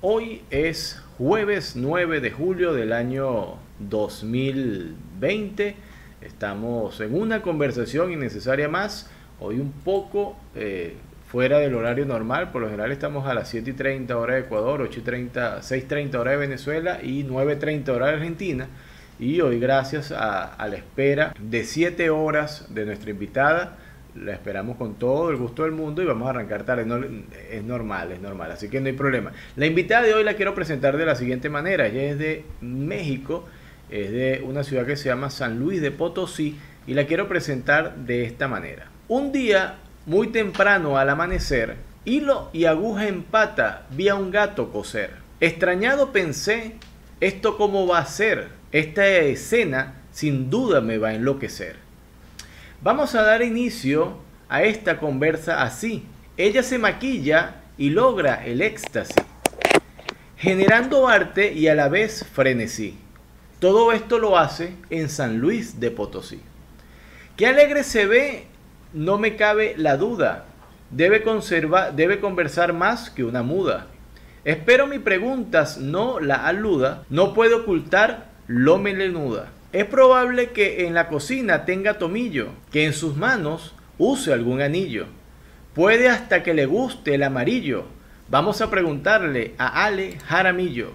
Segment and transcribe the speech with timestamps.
[0.00, 5.74] Hoy es jueves 9 de julio del año 2020.
[6.20, 9.10] Estamos en una conversación innecesaria más.
[9.40, 10.94] Hoy un poco eh,
[11.26, 12.52] fuera del horario normal.
[12.52, 15.62] Por lo general estamos a las 7 y 30 hora de Ecuador, 8 y 30,
[15.62, 18.68] 6 y 30 hora de Venezuela y 9 y 30 hora de Argentina.
[19.18, 23.76] Y hoy gracias a, a la espera de 7 horas de nuestra invitada
[24.14, 26.86] la esperamos con todo el gusto del mundo y vamos a arrancar tarde.
[27.50, 29.32] es normal, es normal, así que no hay problema.
[29.56, 31.86] La invitada de hoy la quiero presentar de la siguiente manera.
[31.86, 33.46] Ella es de México,
[33.90, 37.96] es de una ciudad que se llama San Luis de Potosí y la quiero presentar
[37.96, 38.86] de esta manera.
[39.08, 39.76] Un día,
[40.06, 45.10] muy temprano al amanecer, hilo y aguja en pata vi a un gato coser.
[45.40, 46.74] Extrañado pensé,
[47.20, 48.48] ¿esto cómo va a ser?
[48.72, 51.87] Esta escena sin duda me va a enloquecer.
[52.80, 54.18] Vamos a dar inicio
[54.48, 56.04] a esta conversa así.
[56.36, 59.16] Ella se maquilla y logra el éxtasis,
[60.36, 62.96] generando arte y a la vez frenesí.
[63.58, 66.40] Todo esto lo hace en San Luis de Potosí.
[67.36, 68.46] Qué alegre se ve,
[68.92, 70.44] no me cabe la duda.
[70.90, 73.88] Debe, conservar, debe conversar más que una muda.
[74.44, 79.48] Espero mi preguntas no la aluda, no puede ocultar lo melenuda.
[79.70, 85.06] Es probable que en la cocina tenga tomillo, que en sus manos use algún anillo.
[85.74, 87.84] Puede hasta que le guste el amarillo.
[88.30, 90.92] Vamos a preguntarle a Ale Jaramillo.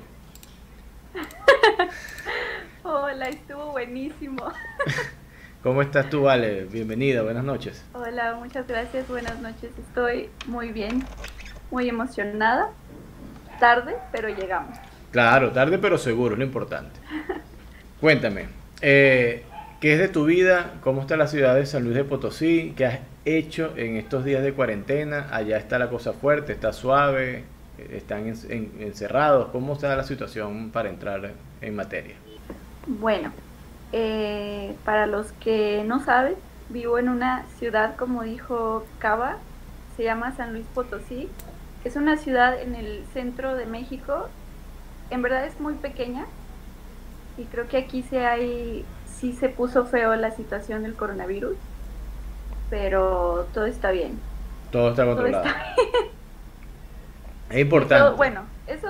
[2.84, 4.52] Hola, estuvo buenísimo.
[5.64, 6.66] ¿Cómo estás tú, Ale?
[6.66, 7.86] Bienvenida, buenas noches.
[7.94, 9.70] Hola, muchas gracias, buenas noches.
[9.78, 11.06] Estoy muy bien,
[11.70, 12.72] muy emocionada.
[13.60, 14.80] Tarde, pero llegamos.
[15.12, 17.00] Claro, tarde pero seguro, lo importante.
[18.02, 19.44] Cuéntame, eh,
[19.80, 20.76] ¿Qué es de tu vida?
[20.82, 22.74] ¿Cómo está la ciudad de San Luis de Potosí?
[22.78, 25.28] ¿Qué has hecho en estos días de cuarentena?
[25.32, 27.44] Allá está la cosa fuerte, está suave,
[27.78, 29.50] están encerrados.
[29.52, 32.16] ¿Cómo está la situación para entrar en materia?
[32.88, 33.32] Bueno,
[33.92, 36.36] eh, para los que no saben,
[36.70, 39.38] vivo en una ciudad, como dijo Cava,
[39.98, 41.30] se llama San Luis Potosí.
[41.84, 44.30] Es una ciudad en el centro de México.
[45.10, 46.26] En verdad es muy pequeña,
[47.38, 51.58] y creo que aquí sí hay, sí se puso feo la situación del coronavirus,
[52.70, 54.20] pero todo está bien.
[54.72, 55.46] Todo está controlado.
[57.50, 58.16] Es importante.
[58.16, 58.88] bueno, eso,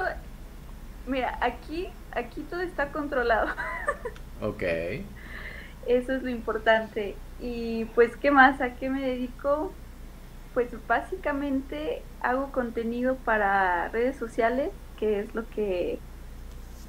[1.06, 3.48] mira, aquí, aquí todo está controlado.
[4.42, 4.64] ok.
[5.86, 7.16] Eso es lo importante.
[7.42, 8.62] Y pues, ¿qué más?
[8.62, 9.74] ¿A qué me dedico?
[10.54, 16.00] Pues básicamente hago contenido para redes sociales, que es lo que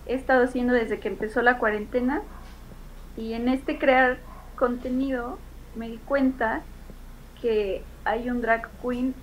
[0.07, 2.23] he estado haciendo desde que empezó la cuarentena
[3.17, 4.19] y en este crear
[4.57, 5.39] contenido
[5.77, 6.63] me di cuenta
[7.41, 9.15] que hay un drag queen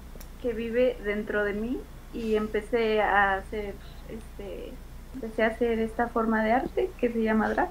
[0.42, 1.80] que vive dentro de mí
[2.14, 3.76] y empecé a hacer
[4.10, 4.74] este
[5.14, 7.70] empecé a hacer esta forma de arte que se llama drag.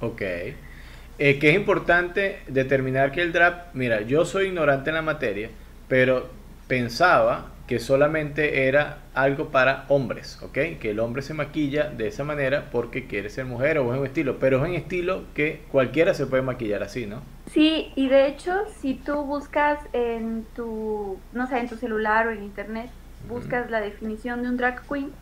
[0.00, 0.22] Ok.
[0.22, 5.50] Eh, que es importante determinar que el drag, mira, yo soy ignorante en la materia,
[5.86, 6.30] pero
[6.66, 10.80] pensaba que solamente era algo para hombres, ¿ok?
[10.80, 14.04] Que el hombre se maquilla de esa manera porque quiere ser mujer o es un
[14.04, 17.22] estilo, pero es un estilo que cualquiera se puede maquillar así, ¿no?
[17.52, 22.32] Sí, y de hecho, si tú buscas en tu, no sé, en tu celular o
[22.32, 22.90] en internet,
[23.28, 25.12] buscas la definición de un drag queen,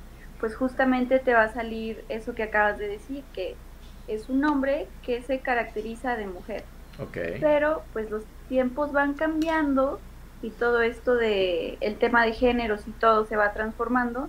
[0.40, 3.56] pues justamente te va a salir eso que acabas de decir, que
[4.06, 6.64] es un hombre que se caracteriza de mujer.
[6.98, 7.18] Ok.
[7.40, 10.00] Pero pues los tiempos van cambiando
[10.42, 14.28] y todo esto de el tema de géneros y todo se va transformando,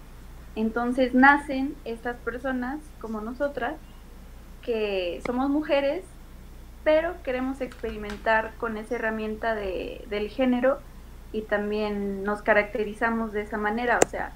[0.55, 3.75] entonces nacen estas personas como nosotras
[4.61, 6.03] que somos mujeres,
[6.83, 10.79] pero queremos experimentar con esa herramienta de, del género
[11.31, 14.31] y también nos caracterizamos de esa manera, o sea,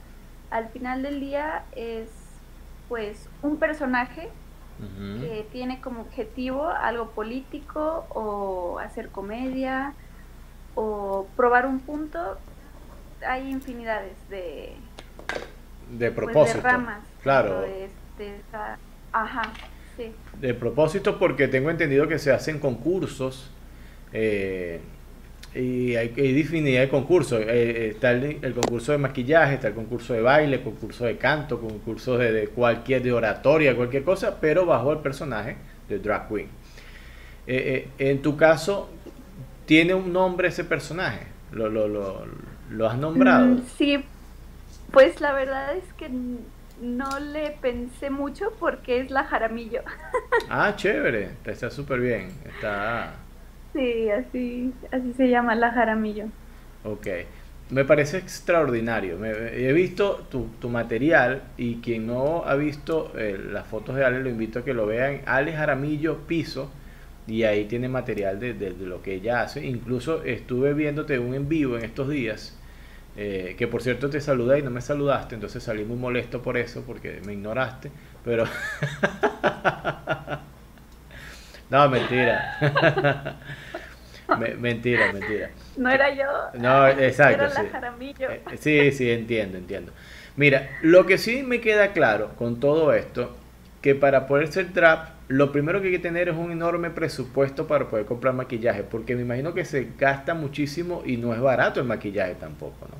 [0.51, 2.09] al final del día es
[2.87, 4.29] pues un personaje
[5.21, 9.93] que tiene como objetivo algo político o hacer comedia
[10.75, 12.37] o probar un punto,
[13.25, 14.73] hay infinidades de,
[15.97, 16.63] de pues, propósitos.
[16.63, 16.99] ramas.
[17.21, 17.61] Claro.
[17.61, 17.89] De,
[19.11, 19.53] ajá,
[19.97, 20.11] sí.
[20.39, 23.51] De propósito porque tengo entendido que se hacen concursos
[24.11, 24.79] eh,
[25.55, 27.41] y hay, hay, infinidad de concursos.
[27.41, 32.17] Eh, está el, concurso de maquillaje, está el concurso de baile, concurso de canto, concurso
[32.17, 35.55] de, de cualquier, de oratoria, cualquier cosa, pero bajo el personaje
[35.89, 36.47] de drag queen.
[37.45, 38.89] Eh, en tu caso,
[39.65, 41.27] ¿Tiene un nombre ese personaje?
[41.51, 42.25] ¿Lo, lo, lo,
[42.69, 43.45] lo has nombrado?
[43.45, 44.03] Mm, sí,
[44.91, 46.09] pues la verdad es que
[46.81, 49.81] no le pensé mucho porque es la Jaramillo.
[50.49, 52.29] Ah, chévere, está súper bien.
[52.45, 53.13] Está...
[53.71, 56.25] Sí, así, así se llama la Jaramillo.
[56.83, 57.07] Ok.
[57.69, 59.23] me parece extraordinario.
[59.23, 64.29] he visto tu, material y quien no ha visto eh, las fotos de Ale, lo
[64.29, 65.21] invito a que lo vean.
[65.25, 66.71] Ale Jaramillo Piso
[67.27, 69.65] y ahí tiene material de, lo que ella hace.
[69.65, 72.57] Incluso estuve viéndote un en vivo en estos días,
[73.15, 76.57] eh, que por cierto te saludé y no me saludaste, entonces salí muy molesto por
[76.57, 77.91] eso, porque me ignoraste,
[78.25, 78.45] pero...
[81.69, 83.39] no, mentira.
[84.59, 85.49] mentira, mentira.
[85.77, 86.25] No era yo.
[86.55, 87.43] No, exacto.
[87.43, 87.67] Era sí.
[87.71, 88.29] Jaramillo.
[88.29, 89.91] Eh, sí, sí, entiendo, entiendo.
[90.35, 93.37] Mira, lo que sí me queda claro con todo esto,
[93.81, 97.67] que para poder ser trap lo primero que hay que tener es un enorme presupuesto
[97.67, 101.79] para poder comprar maquillaje, porque me imagino que se gasta muchísimo y no es barato
[101.79, 102.95] el maquillaje tampoco, ¿no?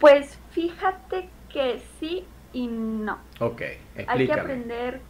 [0.00, 3.18] Pues fíjate que sí y no.
[3.40, 3.60] Ok,
[3.96, 4.20] explícame.
[4.20, 5.00] Hay que aprender,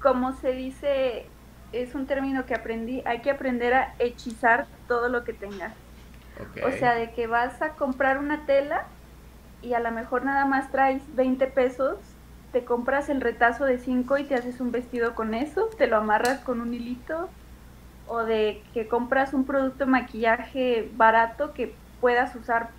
[0.00, 1.26] como se dice,
[1.72, 5.74] es un término que aprendí, hay que aprender a hechizar todo lo que tengas.
[6.64, 8.86] O sea, de que vas a comprar una tela
[9.60, 11.98] y a lo mejor nada más traes 20 pesos
[12.52, 15.96] te compras el retazo de 5 y te haces un vestido con eso, te lo
[15.96, 17.28] amarras con un hilito,
[18.06, 22.70] o de que compras un producto de maquillaje barato que puedas usar,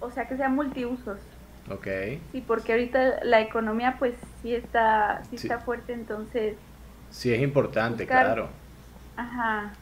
[0.00, 1.18] o sea, que sea multiusos.
[1.70, 1.86] Ok.
[2.32, 6.56] Sí, porque ahorita la economía pues sí está, sí, está fuerte, entonces...
[7.10, 8.48] Sí, es importante, claro.
[9.16, 9.72] Ajá.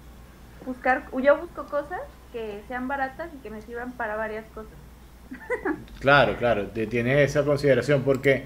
[0.64, 2.00] Buscar, yo busco cosas
[2.32, 4.72] que sean baratas y que me sirvan para varias cosas.
[6.00, 8.44] claro, claro, tiene esa consideración porque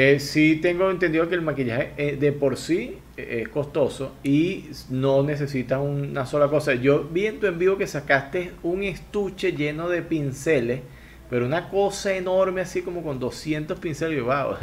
[0.00, 4.70] eh, sí tengo entendido que el maquillaje eh, de por sí eh, es costoso y
[4.90, 6.74] no necesitas una sola cosa.
[6.74, 10.82] Yo vi en tu en vivo que sacaste un estuche lleno de pinceles,
[11.28, 14.22] pero una cosa enorme así como con 200 pinceles.
[14.22, 14.54] Wow,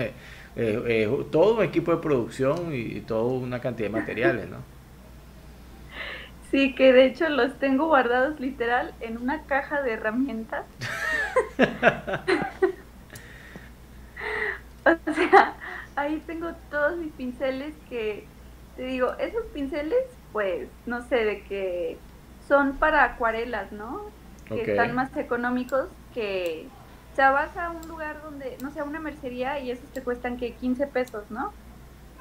[1.31, 4.59] todo un equipo de producción y, toda una cantidad de materiales, ¿no?
[6.49, 10.63] Sí, que de hecho los tengo guardados literal en una caja de herramientas.
[15.07, 15.55] O sea,
[15.95, 18.27] ahí tengo todos mis pinceles que,
[18.75, 21.97] te digo, esos pinceles, pues, no sé, de que
[22.47, 24.03] son para acuarelas, ¿no?
[24.45, 26.67] Que están más económicos que,
[27.13, 30.03] o sea, vas a un lugar donde, no sé, a una mercería y esos te
[30.03, 31.51] cuestan que 15 pesos, ¿no?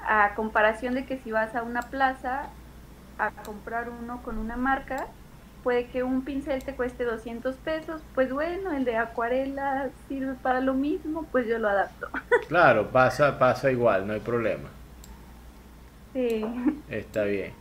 [0.07, 2.49] A comparación de que si vas a una plaza
[3.19, 5.07] a comprar uno con una marca,
[5.65, 10.61] puede que un pincel te cueste 200 pesos, pues bueno, el de acuarela sirve para
[10.61, 12.09] lo mismo, pues yo lo adapto.
[12.49, 14.69] Claro, pasa, pasa igual, no hay problema.
[16.13, 16.45] Sí.
[16.91, 17.53] Está bien.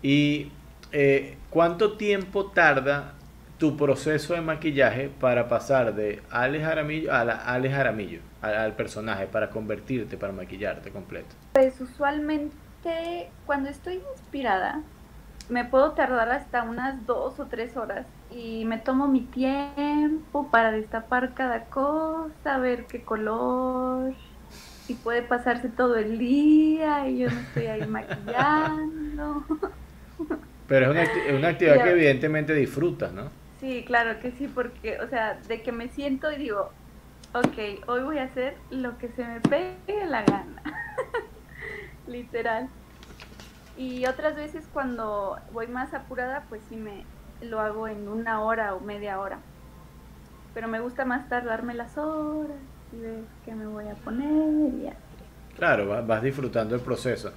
[0.00, 0.52] ¿Y
[0.92, 3.14] eh, cuánto tiempo tarda
[3.58, 9.26] tu proceso de maquillaje para pasar de Alex Jaramillo a la Alex Jaramillo, al personaje,
[9.26, 11.34] para convertirte, para maquillarte completo?
[11.52, 14.82] Pues usualmente cuando estoy inspirada,
[15.52, 20.72] me puedo tardar hasta unas dos o tres horas y me tomo mi tiempo para
[20.72, 24.14] destapar cada cosa, ver qué color,
[24.88, 29.44] y puede pasarse todo el día y yo no estoy ahí maquillando.
[30.68, 33.24] Pero es una, una actividad que evidentemente disfrutas, ¿no?
[33.60, 36.70] Sí, claro que sí, porque, o sea, de que me siento y digo,
[37.34, 40.62] ok, hoy voy a hacer lo que se me pegue la gana.
[42.06, 42.70] Literal.
[43.76, 47.04] Y otras veces cuando voy más apurada, pues sí me
[47.40, 49.38] lo hago en una hora o media hora.
[50.54, 52.56] Pero me gusta más tardarme las horas
[52.92, 54.92] y ver qué me voy a poner y ya.
[55.56, 57.32] Claro, vas disfrutando el proceso.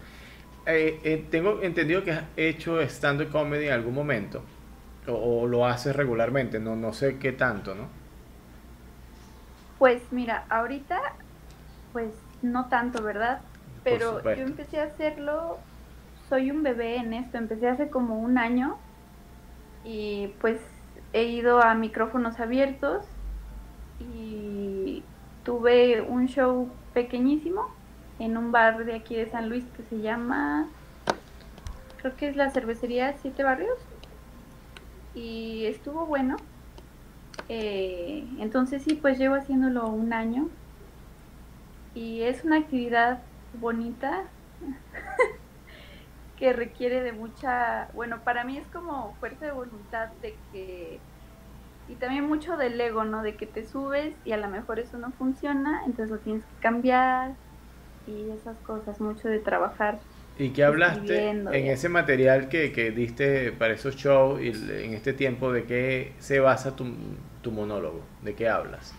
[0.65, 4.43] Eh, eh, tengo entendido que has hecho stand-up comedy en algún momento.
[5.07, 7.87] O, lo haces regularmente, no, no sé qué tanto, ¿no?
[9.77, 10.99] Pues mira, ahorita,
[11.93, 12.11] pues
[12.41, 13.41] no tanto, ¿verdad?
[13.83, 15.59] Pero yo empecé a hacerlo
[16.29, 18.77] soy un bebé en esto, empecé hace como un año
[19.83, 20.59] y pues
[21.13, 23.05] he ido a micrófonos abiertos
[23.99, 25.03] y
[25.43, 27.67] tuve un show pequeñísimo
[28.19, 30.67] en un bar de aquí de San Luis que se llama,
[31.97, 33.77] creo que es la cervecería Siete Barrios
[35.13, 36.37] y estuvo bueno.
[37.47, 40.49] Eh, entonces sí, pues llevo haciéndolo un año
[41.93, 43.21] y es una actividad
[43.59, 44.23] bonita.
[46.37, 50.99] que requiere de mucha, bueno, para mí es como fuerza de voluntad de que,
[51.87, 53.23] y también mucho del ego, ¿no?
[53.23, 56.61] De que te subes y a lo mejor eso no funciona, entonces lo tienes que
[56.61, 57.31] cambiar
[58.07, 59.99] y esas cosas, mucho de trabajar.
[60.37, 65.13] ¿Y qué hablaste en ese material que, que, diste para esos shows y en este
[65.13, 65.53] tiempo?
[65.53, 66.85] ¿De qué se basa tu,
[67.41, 68.01] tu monólogo?
[68.21, 68.93] ¿De qué hablas?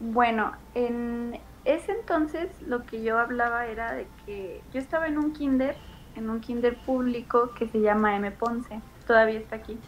[0.00, 5.32] Bueno, en ese entonces lo que yo hablaba era de que yo estaba en un
[5.32, 5.76] kinder,
[6.14, 8.30] en un kinder público que se llama M.
[8.30, 9.78] Ponce, todavía está aquí.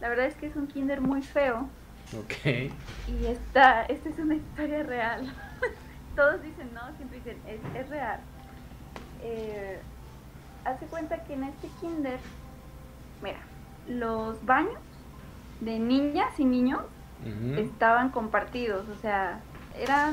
[0.00, 1.68] La verdad es que es un kinder muy feo.
[2.18, 2.70] Ok.
[3.08, 5.32] Y esta, esta es una historia real.
[6.16, 8.20] Todos dicen, no, siempre dicen, es, es real.
[9.22, 9.80] Eh,
[10.64, 12.18] hace cuenta que en este kinder,
[13.22, 13.38] mira,
[13.88, 14.78] los baños
[15.60, 16.82] de niñas y niños
[17.56, 19.40] estaban compartidos, o sea,
[19.78, 20.12] era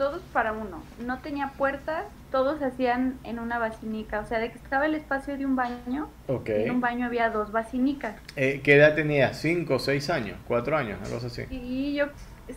[0.00, 0.82] todos para uno.
[1.04, 5.36] No tenía puertas, todos hacían en una basinica, o sea, de que estaba el espacio
[5.36, 6.48] de un baño, Ok.
[6.48, 8.16] en un baño había dos basinicas.
[8.34, 9.34] Eh, ¿Qué edad tenía?
[9.34, 10.38] ¿Cinco, seis años?
[10.48, 10.98] ¿Cuatro años?
[11.04, 11.42] Algo así.
[11.50, 12.06] Y yo,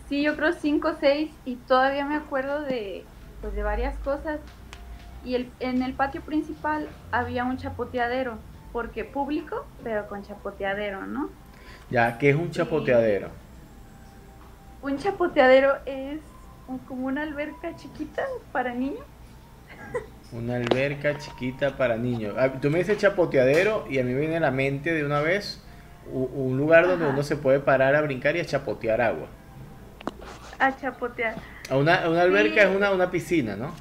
[0.07, 3.03] sí, yo creo cinco o seis y todavía me acuerdo de,
[3.41, 4.39] pues, de varias cosas.
[5.25, 8.38] Y el, en el patio principal había un chapoteadero,
[8.71, 11.29] porque público, pero con chapoteadero, ¿no?
[11.89, 13.27] Ya, ¿qué es un chapoteadero?
[14.81, 16.21] Un chapoteadero es
[16.88, 19.03] como una alberca chiquita para niños.
[20.32, 22.36] Una alberca chiquita para niños.
[22.38, 25.22] Ah, Tú me dices chapoteadero y a mí me viene a la mente de una
[25.22, 25.62] vez
[26.12, 27.13] un lugar donde Ajá.
[27.13, 29.27] uno se puede parar a brincar y a chapotear agua.
[30.60, 31.36] A chapotear.
[31.70, 32.67] A Una, una alberca Sí.
[32.70, 33.72] es una, una piscina, ¿no?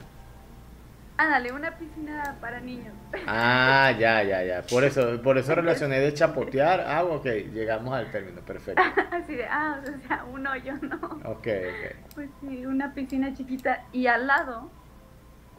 [1.16, 2.94] Ándale, una piscina para niños.
[3.26, 4.62] Ah, ya, ya, ya.
[4.62, 7.16] Por eso, por eso relacioné de chapotear agua.
[7.16, 8.82] Ok, llegamos al término, perfecto.
[9.12, 10.96] Así de, ah, o sea, un hoyo, ¿no?
[11.24, 12.14] Ok, ok.
[12.14, 13.84] Pues sí, una piscina chiquita.
[13.92, 14.70] Y al lado,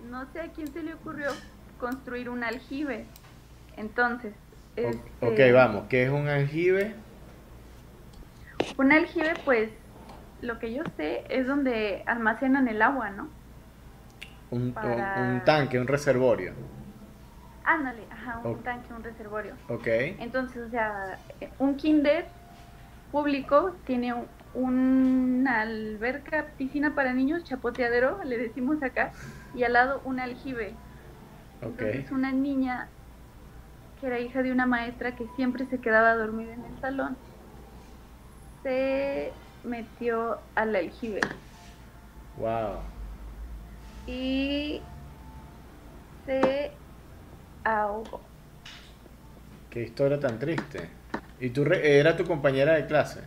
[0.10, 1.30] no sé a quién se le ocurrió
[1.80, 3.06] construir un aljibe.
[3.78, 4.34] Entonces,
[4.76, 5.86] este, Ok, vamos.
[5.88, 6.96] ¿Qué es un aljibe?
[8.78, 9.70] Un aljibe, pues,
[10.42, 13.30] lo que yo sé es donde almacenan el agua, ¿no?
[14.54, 16.54] Un, un- Para- un tanque, un reservorio.
[17.66, 19.56] Ándale, ajá, un tanque, un reservorio.
[19.70, 19.88] Ok.
[19.88, 21.18] Entonces, o sea,
[21.60, 22.26] un kinder
[23.12, 29.12] público tiene un- una alberca, piscina para niños, chapoteadero, le decimos acá,
[29.56, 30.76] y al lado un aljibe.
[31.64, 31.82] Ok.
[31.82, 32.88] Entonces, una niña
[34.00, 37.16] que era hija de una maestra que siempre se quedaba dormida en el salón,
[38.62, 39.32] se
[39.64, 41.22] metió al aljibe
[42.38, 42.78] Wow.
[44.06, 44.82] Y
[46.26, 46.72] se
[47.64, 48.22] ahogó.
[49.70, 50.88] Qué historia tan triste.
[51.40, 53.22] ¿Y tú re- era tu compañera de clase?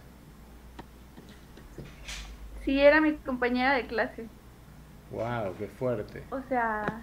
[2.65, 4.29] Sí, era mi compañera de clase.
[5.11, 6.23] Wow, qué fuerte.
[6.31, 7.01] O sea,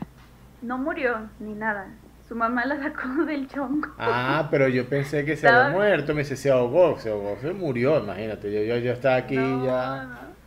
[0.61, 1.87] no murió ni nada.
[2.27, 3.89] Su mamá la sacó del chongo.
[3.97, 6.13] Ah, pero yo pensé que se había muerto.
[6.13, 8.51] Me dice, se ahogó, se ahogó, se murió, imagínate.
[8.51, 10.05] Yo, yo, yo estaba aquí No, ya.
[10.07, 10.37] no.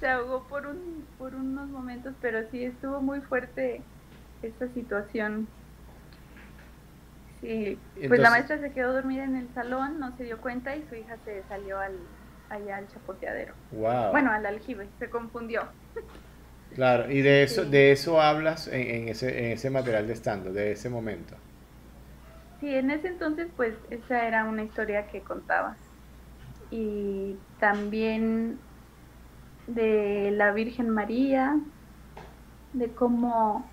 [0.00, 0.93] Se ahogó por, un,
[1.24, 3.80] por unos momentos, pero sí estuvo muy fuerte
[4.42, 5.48] esta situación.
[7.40, 7.78] Sí,
[8.08, 10.94] pues la maestra se quedó dormida en el salón, no se dio cuenta y su
[10.96, 11.96] hija se salió al,
[12.50, 13.54] allá al chapoteadero.
[13.70, 14.10] Wow.
[14.10, 15.62] Bueno, al aljibe, se confundió.
[16.74, 17.70] Claro, y de eso, Sí.
[17.70, 21.36] de eso hablas en, en ese, en ese material de stand de ese momento.
[22.60, 25.76] Sí, en ese entonces pues esa era una historia que contaba.
[26.70, 28.58] Y también
[29.66, 31.54] de la Virgen María,
[32.72, 33.70] de cómo,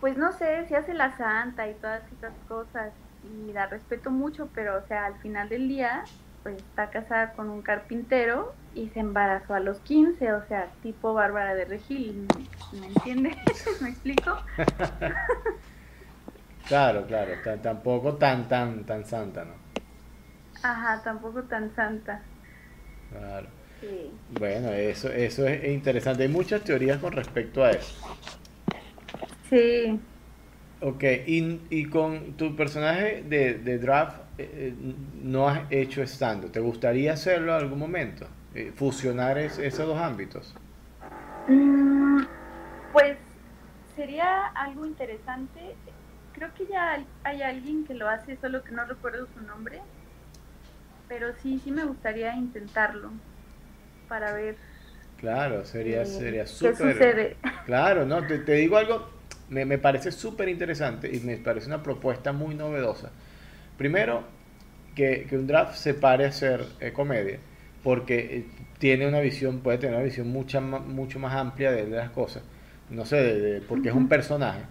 [0.00, 2.92] pues no sé, se hace la santa y todas esas cosas.
[3.22, 6.04] Y la respeto mucho, pero o sea, al final del día
[6.42, 11.14] pues está casada con un carpintero y se embarazó a los 15, o sea, tipo
[11.14, 12.26] Bárbara de Regil,
[12.72, 13.36] ¿me entiendes?
[13.80, 14.32] ¿Me explico?
[16.66, 19.54] Claro, claro, ta- tampoco tan, tan, tan santa, ¿no?
[20.62, 22.24] Ajá, tampoco tan santa.
[23.10, 23.48] Claro.
[23.82, 24.12] Sí.
[24.28, 26.24] Bueno, eso, eso es interesante.
[26.24, 27.94] Hay muchas teorías con respecto a eso.
[29.48, 30.00] Sí,
[30.80, 36.50] Ok, y, y con tu personaje de, de draft, eh, eh, no has hecho stand
[36.50, 38.26] ¿Te gustaría hacerlo en algún momento?
[38.52, 40.54] Eh, fusionar es- esos dos ámbitos.
[41.46, 42.24] Mm,
[42.92, 43.18] pues
[43.94, 45.78] sería algo interesante.
[46.32, 49.82] Creo que ya hay alguien que lo hace, solo que no recuerdo su nombre.
[51.06, 53.12] Pero sí, sí me gustaría intentarlo
[54.12, 54.56] para ver
[55.18, 56.96] Claro, sería, eh, sería qué súper.
[56.96, 57.38] sucede.
[57.66, 59.08] Claro, no, te, te digo algo,
[59.48, 63.10] me, me parece súper interesante y me parece una propuesta muy novedosa.
[63.78, 64.24] Primero,
[64.96, 67.38] que, que un draft se pare a hacer eh, comedia,
[67.84, 68.46] porque eh,
[68.78, 72.42] tiene una visión, puede tener una visión mucha, mucho más amplia de, de las cosas,
[72.90, 74.62] no sé, de- de- porque es un personaje.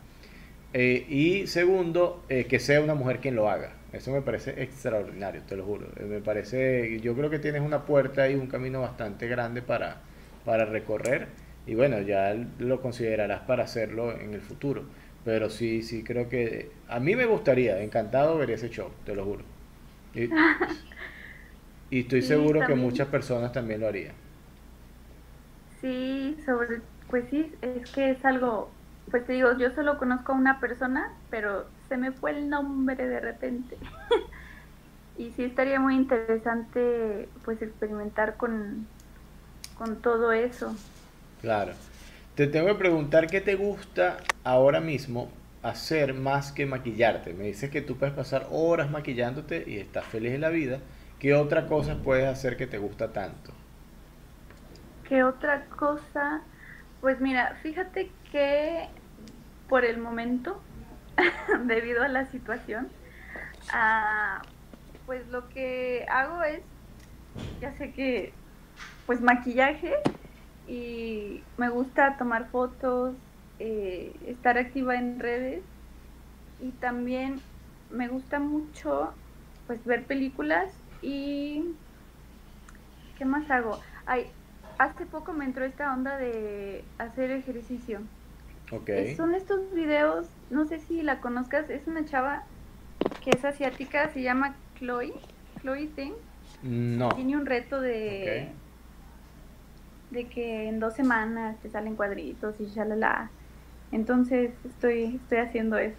[0.73, 3.73] Eh, y segundo, eh, que sea una mujer quien lo haga.
[3.91, 5.87] Eso me parece extraordinario, te lo juro.
[5.97, 10.03] Eh, me parece, yo creo que tienes una puerta y un camino bastante grande para,
[10.45, 11.29] para recorrer.
[11.65, 14.89] Y bueno, ya lo considerarás para hacerlo en el futuro.
[15.23, 19.25] Pero sí, sí, creo que a mí me gustaría, encantado ver ese show, te lo
[19.25, 19.45] juro.
[20.13, 20.29] Y,
[21.91, 24.15] y estoy Sí, seguro que muchas personas también lo harían.
[25.81, 28.79] Sí, sobre, pues sí, es que es algo,
[29.09, 33.05] pues te digo, yo solo conozco a una persona, pero se me fue el nombre
[33.05, 33.75] de repente.
[35.17, 38.87] y sí estaría muy interesante pues experimentar con,
[39.77, 40.73] con todo eso.
[41.41, 41.73] Claro.
[42.35, 45.27] Te tengo que preguntar qué te gusta ahora mismo
[45.63, 47.33] hacer más que maquillarte.
[47.33, 50.79] Me dices que tú puedes pasar horas maquillándote y estás feliz en la vida.
[51.19, 53.51] ¿Qué otra cosa puedes hacer que te gusta tanto?
[55.09, 56.41] ¿Qué otra cosa?
[57.01, 58.87] Pues mira, fíjate que
[59.67, 60.61] por el momento,
[61.65, 62.91] debido a la situación,
[63.69, 64.41] ah,
[65.05, 66.63] pues lo que hago es,
[67.61, 68.33] ya sé que,
[69.05, 69.93] pues maquillaje
[70.67, 73.15] y me gusta tomar fotos,
[73.59, 75.63] eh, estar activa en redes
[76.59, 77.41] y también
[77.89, 79.13] me gusta mucho
[79.67, 81.63] pues ver películas y
[83.15, 83.79] ¿qué más hago?
[84.05, 84.27] Ay,
[84.77, 88.01] hace poco me entró esta onda de hacer ejercicio.
[88.71, 89.15] Okay.
[89.15, 92.43] Son estos videos, no sé si la conozcas, es una chava
[93.23, 95.13] que es asiática, se llama Chloe,
[95.61, 96.13] Chloe Ting.
[96.63, 97.09] No.
[97.09, 98.49] Tiene un reto de
[100.11, 103.29] de que en dos semanas te salen cuadritos y la
[103.91, 105.97] Entonces estoy estoy haciendo eso.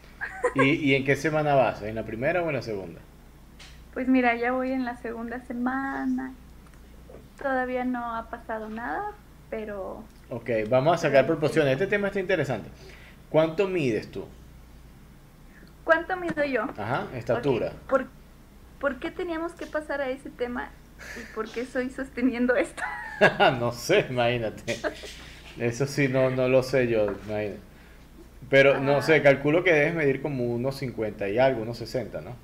[0.55, 1.83] ¿Y, ¿Y en qué semana vas?
[1.83, 3.01] ¿En la primera o en la segunda?
[3.95, 6.33] Pues mira, ya voy en la segunda semana.
[7.39, 9.13] Todavía no ha pasado nada,
[9.51, 10.05] pero...
[10.33, 11.75] Ok, vamos a sacar proporciones.
[11.75, 12.71] Este tema está interesante.
[13.29, 14.25] ¿Cuánto mides tú?
[15.85, 16.63] ¿Cuánto mido yo?
[16.79, 17.73] Ajá, estatura.
[17.87, 18.07] ¿Por,
[18.81, 20.71] ¿Por qué teníamos que pasar a ese tema
[21.19, 22.83] y por qué estoy sosteniendo esto?
[23.61, 24.79] no sé, imagínate.
[25.59, 27.59] Eso sí, no, no lo sé yo, imagínate.
[28.49, 29.23] Pero no sé, ah.
[29.23, 32.37] calculo que debes medir como unos 50 y algo, unos 60, ¿no?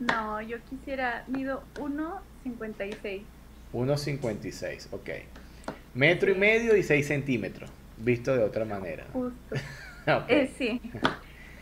[0.00, 3.22] No, yo quisiera, mido 1,56.
[3.72, 5.10] 1,56, ok.
[5.94, 9.06] Metro y medio y 6 centímetros, visto de otra manera.
[9.12, 9.56] Justo.
[10.28, 10.80] eh, sí.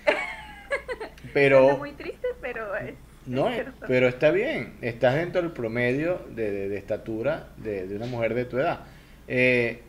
[1.34, 1.76] pero...
[1.76, 2.94] muy triste, pero es...
[3.26, 3.48] No,
[3.86, 8.44] pero está bien, estás dentro del promedio de, de, estatura de, de, una mujer de
[8.46, 8.80] tu edad.
[9.28, 9.82] Eh,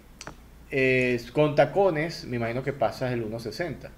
[1.34, 3.90] con tacones, me imagino que pasas el 1,60.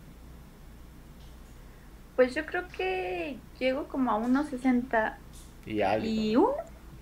[2.15, 5.15] Pues yo creo que llego como a 1,60.
[5.65, 6.05] Y algo.
[6.05, 6.51] ¿Y un?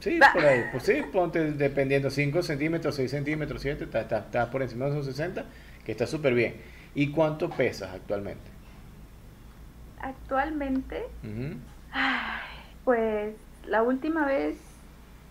[0.01, 0.65] Sí, por ahí.
[0.71, 5.05] Pues sí, ponte dependiendo 5 centímetros, 6 centímetros, 7, estás está, por encima de esos
[5.05, 5.45] 60,
[5.85, 6.55] que está súper bien.
[6.95, 8.51] ¿Y cuánto pesas actualmente?
[10.01, 11.03] Actualmente,
[12.83, 13.33] pues
[13.67, 14.57] la última vez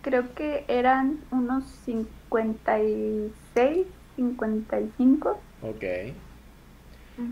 [0.02, 5.40] creo que eran unos 56, 55.
[5.62, 5.82] Ok.
[5.82, 6.14] eh,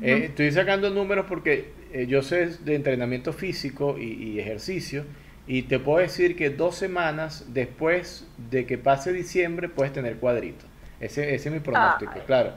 [0.03, 5.05] estoy sacando números porque eh, yo sé de entrenamiento físico y, ejercicio
[5.49, 10.67] y te puedo decir que dos semanas después de que pase diciembre puedes tener cuadrito.
[11.01, 12.53] Ese, ese es mi pronóstico, claro.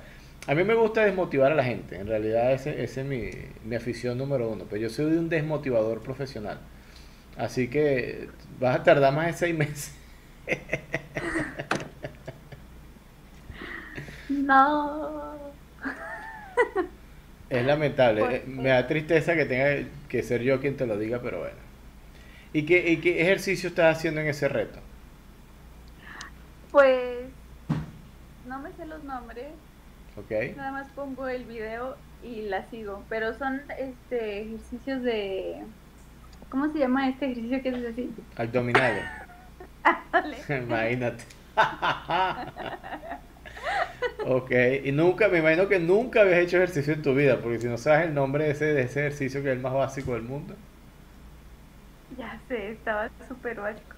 [0.46, 3.30] A mí me gusta desmotivar a la gente, en realidad ese, ese es mi,
[3.64, 6.60] mi afición número uno, pero yo soy un desmotivador profesional.
[7.38, 8.28] Así que
[8.60, 9.96] vas a tardar más de seis meses.
[14.30, 15.36] No.
[17.50, 18.38] Es lamentable.
[18.38, 21.71] Eh, me da tristeza que tenga que ser yo quien te lo diga, pero bueno.
[22.54, 24.80] ¿Y qué, y qué ejercicio estás haciendo en ese reto?
[26.72, 27.30] Pues
[28.48, 29.48] no me sé los nombres.
[30.18, 30.56] Ok.
[30.58, 33.04] Nada más pongo el video y la sigo.
[33.10, 35.64] Pero son este ejercicios de.
[36.50, 38.14] ¿Cómo se llama este ejercicio que es así?
[38.36, 39.06] Abdominales.
[40.50, 41.24] Imagínate.
[44.26, 44.52] Ok,
[44.84, 47.78] y nunca, me imagino que nunca habías hecho ejercicio en tu vida, porque si no
[47.78, 50.56] sabes el nombre de ese, de ese ejercicio que es el más básico del mundo.
[52.18, 53.96] Ya sé, estaba súper básico.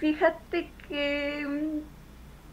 [0.00, 1.46] Fíjate que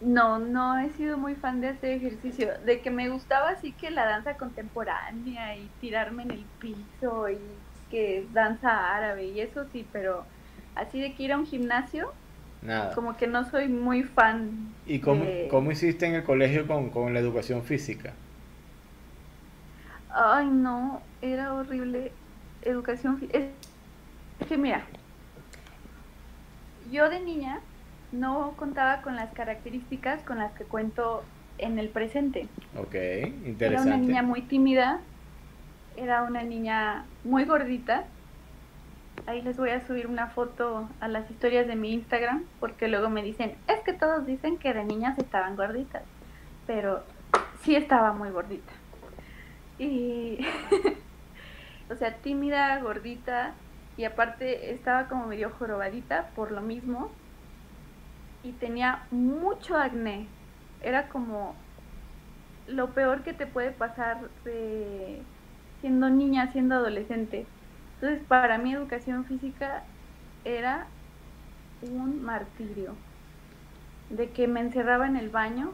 [0.01, 2.49] mm, no, no he sido muy fan de hacer ejercicio.
[2.65, 7.39] De que me gustaba así que la danza contemporánea y tirarme en el piso y
[7.89, 10.25] que es danza árabe y eso sí, pero
[10.75, 12.13] así de que ir a un gimnasio,
[12.63, 12.95] Nada.
[12.95, 14.73] Como que no soy muy fan.
[14.85, 18.13] ¿Y cómo, cómo hiciste en el colegio con, con la educación física?
[20.09, 22.11] Ay, no, era horrible.
[22.61, 23.37] Educación física.
[23.37, 23.45] Es
[24.45, 24.84] que mira,
[26.91, 27.60] yo de niña
[28.12, 31.23] no contaba con las características con las que cuento
[31.58, 32.47] en el presente.
[32.77, 32.95] Ok,
[33.45, 33.65] interesante.
[33.65, 34.99] Era una niña muy tímida,
[35.97, 38.06] era una niña muy gordita
[39.25, 43.10] Ahí les voy a subir una foto a las historias de mi Instagram, porque luego
[43.10, 46.03] me dicen, es que todos dicen que de niñas estaban gorditas,
[46.67, 47.03] pero
[47.62, 48.73] sí estaba muy gordita.
[49.79, 50.45] Y,
[51.89, 53.53] o sea, tímida, gordita,
[53.97, 57.12] y aparte estaba como medio jorobadita por lo mismo,
[58.43, 60.27] y tenía mucho acné.
[60.82, 61.56] Era como
[62.67, 64.17] lo peor que te puede pasar
[65.82, 67.45] siendo niña, siendo adolescente
[68.03, 69.82] entonces, para mí educación física
[70.43, 70.88] era
[71.82, 72.95] un martirio.
[74.10, 75.71] De que me encerraba en el baño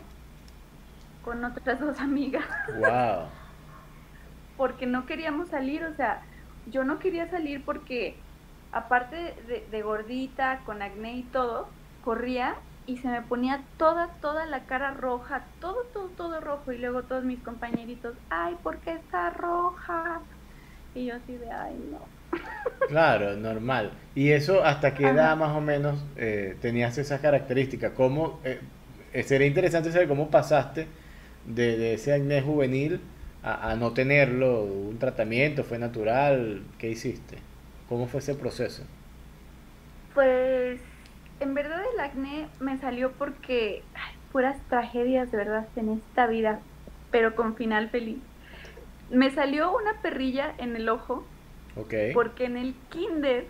[1.26, 2.46] con otras dos amigas.
[2.78, 3.30] Wow.
[4.58, 6.22] porque no queríamos salir, o sea,
[6.72, 8.16] yo no quería salir porque
[8.72, 9.16] aparte
[9.48, 11.68] de, de gordita, con acné y todo,
[12.04, 12.56] corría
[12.86, 16.72] y se me ponía toda, toda la cara roja, todo, todo, todo rojo.
[16.72, 20.22] Y luego todos mis compañeritos, ay, ¿por qué está roja?
[20.96, 22.10] Y yo así de, ay, no.
[22.88, 23.92] Claro, normal.
[24.16, 27.94] ¿Y eso hasta qué edad más o menos eh, tenías esas características?
[27.94, 28.60] ¿Cómo, eh,
[29.14, 30.88] eh, sería interesante saber cómo pasaste
[31.46, 33.02] de, de ese acné juvenil
[33.44, 34.64] a, a no tenerlo?
[34.64, 35.64] ¿Un tratamiento?
[35.64, 36.64] ¿Fue natural?
[36.78, 37.38] ¿Qué hiciste?
[37.88, 38.84] ¿Cómo fue ese proceso?
[40.14, 40.80] Pues
[41.40, 46.60] en verdad el acné me salió porque ay, puras tragedias de verdad en esta vida,
[47.12, 48.20] pero con final feliz.
[49.10, 51.24] Me salió una perrilla en el ojo
[52.14, 53.46] porque en el kinder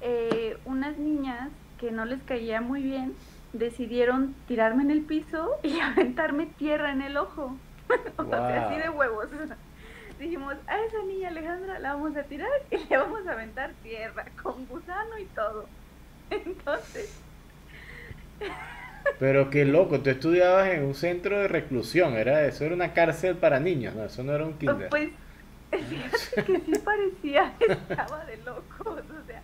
[0.00, 3.14] eh, unas niñas que no les caía muy bien
[3.52, 7.56] decidieron tirarme en el piso y aventarme tierra en el ojo.
[8.16, 9.28] o sea, así de huevos.
[10.18, 14.24] Dijimos, a esa niña Alejandra la vamos a tirar y le vamos a aventar tierra
[14.42, 15.66] con gusano y todo.
[16.30, 17.20] Entonces,
[19.18, 23.36] Pero qué loco, tú estudiabas en un centro de reclusión, era eso era una cárcel
[23.36, 24.88] para niños, no, eso no era un kinder.
[24.88, 25.10] pues
[25.70, 29.42] fíjate que sí parecía, estaba de locos, o sea,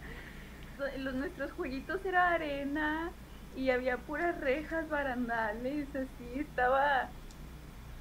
[0.99, 3.11] los, nuestros jueguitos era arena
[3.57, 7.09] y había puras rejas, barandales, así, estaba,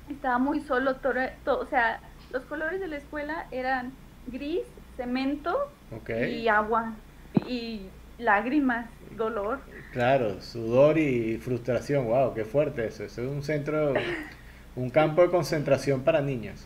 [0.10, 2.00] estaba muy solo, todo, todo, o sea,
[2.32, 3.92] los colores de la escuela eran
[4.28, 4.62] gris,
[4.98, 5.72] cemento
[6.08, 6.94] y agua
[7.48, 7.82] y
[8.18, 9.60] lágrimas, dolor.
[9.94, 13.04] Claro, sudor y frustración, wow, qué fuerte eso.
[13.04, 13.94] Eso es un centro,
[14.76, 16.66] un campo de concentración para niños.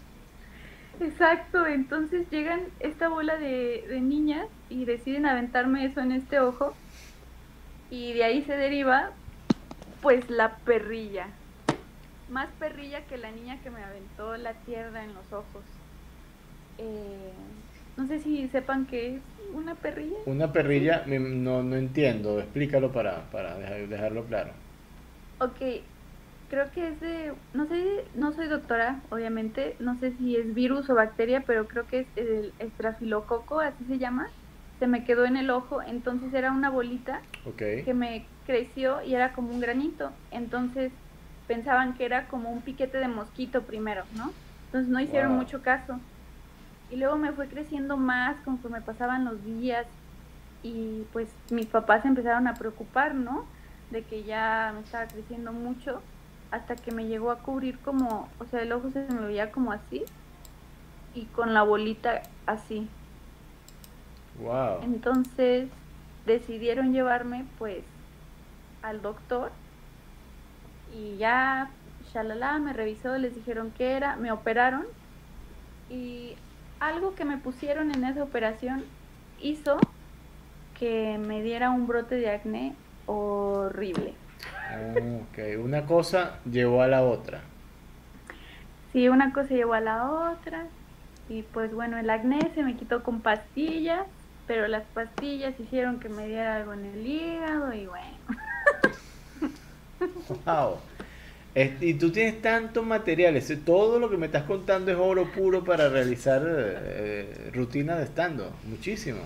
[0.99, 6.73] Exacto, entonces llegan esta bola de, de niñas y deciden aventarme eso en este ojo
[7.89, 9.11] y de ahí se deriva
[10.01, 11.27] pues la perrilla.
[12.33, 15.65] Más perrilla que la niña que me aventó la tierra en los ojos.
[16.77, 17.35] Eh,
[17.95, 20.17] no sé si sepan qué es una perrilla.
[20.25, 24.53] Una perrilla, me- no, no entiendo, explícalo para, para dejar- dejarlo claro.
[25.39, 25.59] Ok,
[26.47, 30.89] creo que es de, no sé, no soy doctora, obviamente, no sé si es virus
[30.89, 34.33] o bacteria, pero creo que es el estrafilococo, así se llama.
[34.79, 37.27] Se me quedó en el ojo, entonces era una bolita
[37.83, 40.19] que me creció y era como un granito.
[40.31, 40.93] Entonces
[41.47, 44.37] pensaban que era como un piquete de mosquito primero, ¿no?
[44.67, 45.37] Entonces no hicieron Wow.
[45.37, 46.01] mucho caso.
[46.89, 49.87] Y luego me fue creciendo más conforme pasaban los días
[50.63, 53.51] y pues mis papás empezaron a preocupar, ¿no?
[53.89, 56.05] De que ya me estaba creciendo mucho
[56.51, 59.71] hasta que me llegó a cubrir como, o sea, el ojo se me veía como
[59.71, 60.13] así
[61.13, 62.95] y con la bolita así.
[64.35, 64.81] wow.
[64.81, 65.71] Entonces
[66.25, 67.85] decidieron llevarme pues
[68.81, 69.57] al doctor
[70.93, 71.71] y ya,
[72.13, 74.85] shalala, me revisó, les dijeron qué era, me operaron
[75.89, 76.35] y
[76.79, 78.83] algo que me pusieron en esa operación
[79.39, 79.77] hizo
[80.73, 82.75] que me diera un brote de acné
[83.05, 84.13] horrible.
[84.69, 87.41] Ah, ok, una cosa llevó a la otra.
[88.91, 90.67] Sí, una cosa llevó a la otra
[91.27, 94.05] y pues bueno, el acné se me quitó con pastillas,
[94.45, 98.17] pero las pastillas hicieron que me diera algo en el hígado y bueno.
[100.45, 100.77] Wow.
[101.81, 105.63] Y tú tienes tantos materiales, eh, todo lo que me estás contando es oro puro
[105.63, 109.19] para realizar eh, rutina de estando, muchísimo.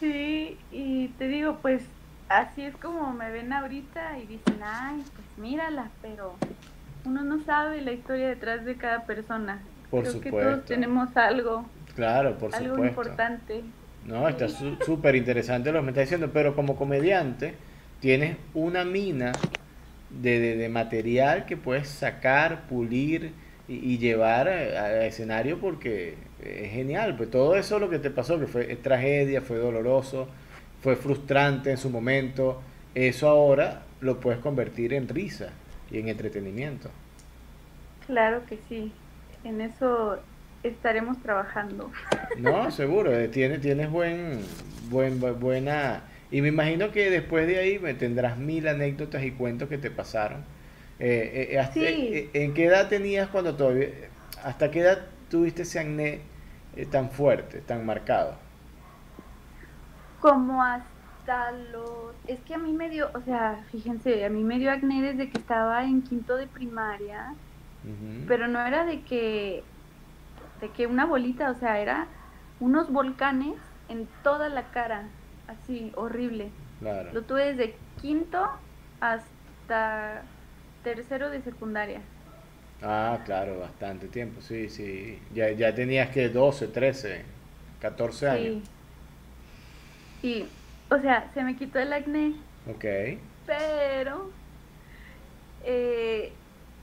[0.00, 1.82] Sí, y te digo, pues
[2.30, 6.34] así es como me ven ahorita y dicen, ay, pues mírala, pero
[7.04, 9.60] uno no sabe la historia detrás de cada persona.
[9.90, 10.50] Por Creo que supuesto.
[10.52, 13.00] todos tenemos algo, Claro, por algo supuesto.
[13.02, 13.62] importante.
[14.06, 17.54] No, está su- súper interesante lo que me está diciendo, pero como comediante
[18.00, 19.32] tienes una mina
[20.10, 23.32] de, de- de material que puedes sacar, pulir
[23.68, 27.16] y, y llevar a- al escenario porque es genial.
[27.16, 30.28] Pues todo eso lo que te pasó, que fue tragedia, fue doloroso,
[30.80, 32.62] fue frustrante en su momento,
[32.94, 35.50] eso ahora lo puedes convertir en risa
[35.90, 36.90] y en entretenimiento.
[38.00, 39.04] Claro que sí,
[39.44, 40.24] en eso
[40.62, 41.92] estaremos trabajando.
[42.34, 44.40] No, seguro, eh, tienes, tienes buen,
[44.90, 46.04] buen, bu- buena...
[46.30, 49.90] Y me imagino que después de ahí me tendrás mil anécdotas y cuentos que te
[49.90, 50.44] pasaron.
[50.98, 52.08] Eh, eh, hasta- Sí.
[52.10, 53.88] eh, ¿En qué edad tenías cuando todavía...
[54.42, 56.20] ¿Hasta qué edad tuviste ese acné
[56.76, 58.36] eh, tan fuerte, tan marcado?
[60.20, 62.14] Como hasta los...
[62.26, 65.30] Es que a mí me dio, o sea, fíjense, a mí me dio acné desde
[65.30, 67.34] que estaba en quinto de primaria,
[68.26, 69.64] pero no era de que,
[70.60, 72.08] de que una bolita, o sea, era
[72.60, 73.54] unos volcanes
[73.88, 75.08] en toda la cara.
[75.48, 76.50] Así, horrible.
[76.80, 77.10] Claro.
[77.12, 78.46] Lo tuve desde quinto
[79.00, 80.22] hasta
[80.84, 82.00] tercero de secundaria.
[82.82, 85.18] Ah, claro, bastante tiempo, sí, sí.
[85.34, 87.24] Ya, ya tenías que 12, 13,
[87.80, 88.62] 14 años.
[90.22, 90.28] Sí.
[90.28, 90.44] Y,
[90.94, 92.34] o sea, se me quitó el acné,
[92.70, 92.84] Ok,
[93.46, 94.30] pero
[95.64, 96.32] eh,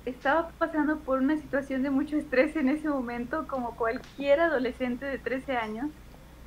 [0.05, 5.17] estaba pasando por una situación de mucho estrés en ese momento, como cualquier adolescente de
[5.19, 5.87] 13 años,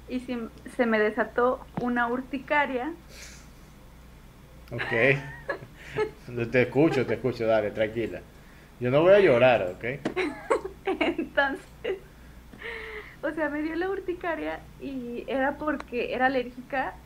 [0.08, 0.38] y se,
[0.76, 2.94] se me desató una urticaria.
[4.70, 4.92] ok.
[6.52, 8.22] Te escucho, te escucho, dale, tranquila.
[8.78, 9.84] Yo no voy a llorar, ¿ok?
[10.84, 12.04] Entonces,
[13.22, 17.04] o sea, me dio la urticaria y era porque era alérgica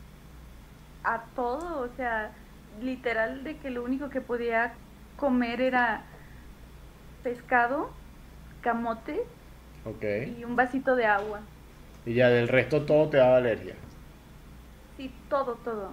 [1.04, 2.36] a todo, o sea,
[2.70, 4.80] literal de que lo único que podía
[5.16, 6.12] comer era
[7.22, 8.00] pescado,
[8.60, 9.34] camote
[9.84, 10.04] Ok.
[10.24, 11.52] y un vasito de agua.
[12.06, 13.74] Y ya del resto todo te daba alergia.
[14.96, 15.92] Sí, todo, todo.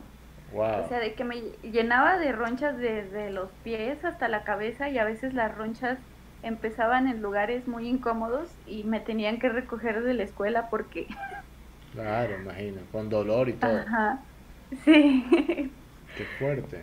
[0.53, 0.85] Wow.
[0.85, 4.97] O sea, de que me llenaba de ronchas desde los pies hasta la cabeza y
[4.97, 5.99] a veces las ronchas
[6.41, 11.07] empezaban en lugares muy incómodos y me tenían que recoger de la escuela porque...
[11.93, 13.77] Claro, imagino, con dolor y todo.
[13.79, 14.19] Ajá.
[14.85, 15.25] Sí.
[16.15, 16.81] Qué fuerte.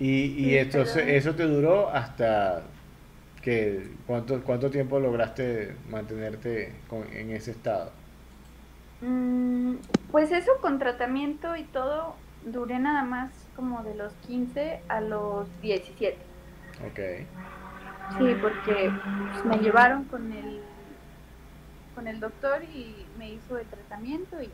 [0.00, 2.62] Y, y Sí, pero- eso te duró hasta
[3.40, 7.92] que cuánto cuánto tiempo lograste mantenerte con- en ese estado.
[9.00, 9.74] Mm,
[10.10, 15.48] pues eso con tratamiento y todo duré nada más como de los 15 a los
[15.62, 16.16] 17.
[16.86, 17.00] Ok.
[18.18, 18.92] Sí, porque
[19.32, 20.60] pues, me llevaron con el
[21.94, 24.52] con el doctor y me hizo el tratamiento y ya,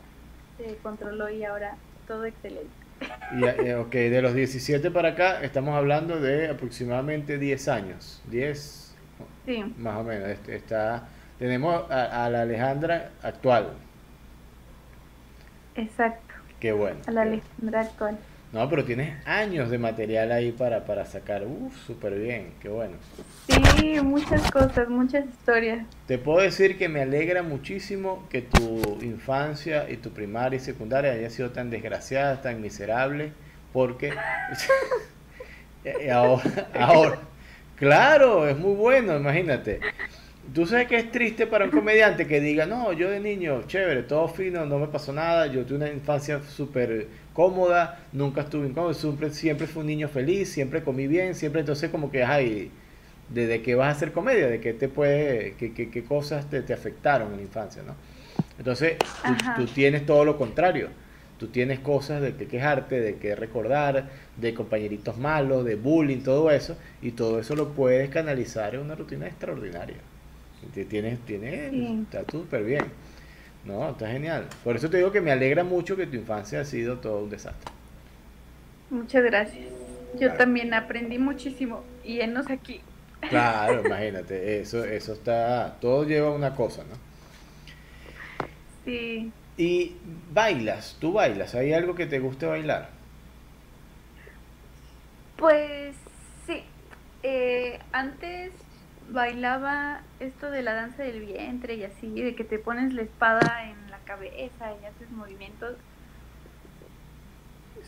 [0.57, 1.75] se controló y ahora
[2.07, 2.71] todo excelente.
[3.35, 8.21] Y, eh, ok, de los 17 para acá estamos hablando de aproximadamente 10 años.
[8.29, 8.95] 10
[9.45, 10.29] Sí, más o menos.
[10.47, 13.73] Está, tenemos a, a la Alejandra actual.
[15.75, 16.97] Exacto, Qué bueno.
[17.07, 18.17] a la Alejandra actual.
[18.53, 21.43] No, pero tienes años de material ahí para, para sacar.
[21.43, 22.93] Uf, súper bien, qué bueno.
[23.47, 25.87] Sí, muchas cosas, muchas historias.
[26.05, 31.13] Te puedo decir que me alegra muchísimo que tu infancia y tu primaria y secundaria
[31.13, 33.31] haya sido tan desgraciada, tan miserable,
[33.73, 34.13] porque
[36.13, 36.43] ahora,
[36.79, 37.19] ahora,
[37.75, 39.79] claro, es muy bueno, imagínate.
[40.51, 44.03] Tú sabes que es triste para un comediante que diga, no, yo de niño, chévere,
[44.03, 48.93] todo fino, no me pasó nada, yo tuve una infancia súper cómoda, nunca estuve incómodo,
[48.93, 52.71] siempre, siempre fui un niño feliz, siempre comí bien, siempre entonces como que, ay,
[53.29, 54.47] ¿de, de qué vas a hacer comedia?
[54.49, 57.95] ¿De qué te puede, qué, qué- qué cosas te, te afectaron en la infancia, no?
[58.57, 60.89] Entonces, tú, tú tienes todo lo contrario.
[61.37, 66.51] Tú tienes cosas de que quejarte, de que recordar, de compañeritos malos, de bullying, todo
[66.51, 69.97] eso, y todo eso lo puedes canalizar en una rutina extraordinaria.
[70.71, 72.07] Tienes, tienes, Sí.
[72.11, 72.93] está súper bien.
[73.63, 74.49] No, está genial.
[74.63, 77.29] Por eso te digo que me alegra mucho que tu infancia ha sido todo un
[77.29, 77.71] desastre.
[78.89, 79.73] Muchas gracias.
[80.13, 80.37] Yo Claro.
[80.37, 82.81] también aprendí muchísimo y enos aquí.
[83.27, 86.95] Claro, imagínate, eso, eso está, todo lleva a una cosa, ¿no?
[88.85, 89.95] Sí, Y
[90.31, 92.91] bailas, tú bailas, ¿hay algo que te guste bailar?
[95.35, 95.95] Pues
[96.45, 96.63] sí,
[97.23, 98.53] eh, antes
[99.07, 103.69] bailaba esto de la danza del vientre y así, de que te pones la espada
[103.69, 105.77] en la cabeza y haces movimientos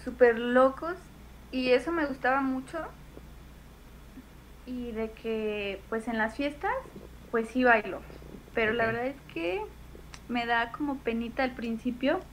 [0.04, 0.98] súper locos
[1.52, 2.78] y eso me gustaba mucho.
[4.66, 6.72] Y de que pues en las fiestas
[7.30, 8.06] pues sí bailo,
[8.54, 9.62] pero la verdad es que
[10.28, 12.28] me da como penita al principio,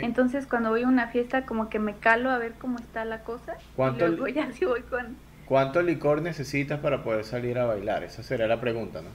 [0.00, 3.24] entonces cuando voy a una fiesta como que me calo a ver cómo está la
[3.24, 3.64] cosa.
[3.82, 7.66] Y ¿Cuánto luego li- ya sí voy con ¿Cuánto licor necesitas para poder salir a
[7.66, 8.04] bailar?
[8.04, 9.10] Esa sería la pregunta, ¿no?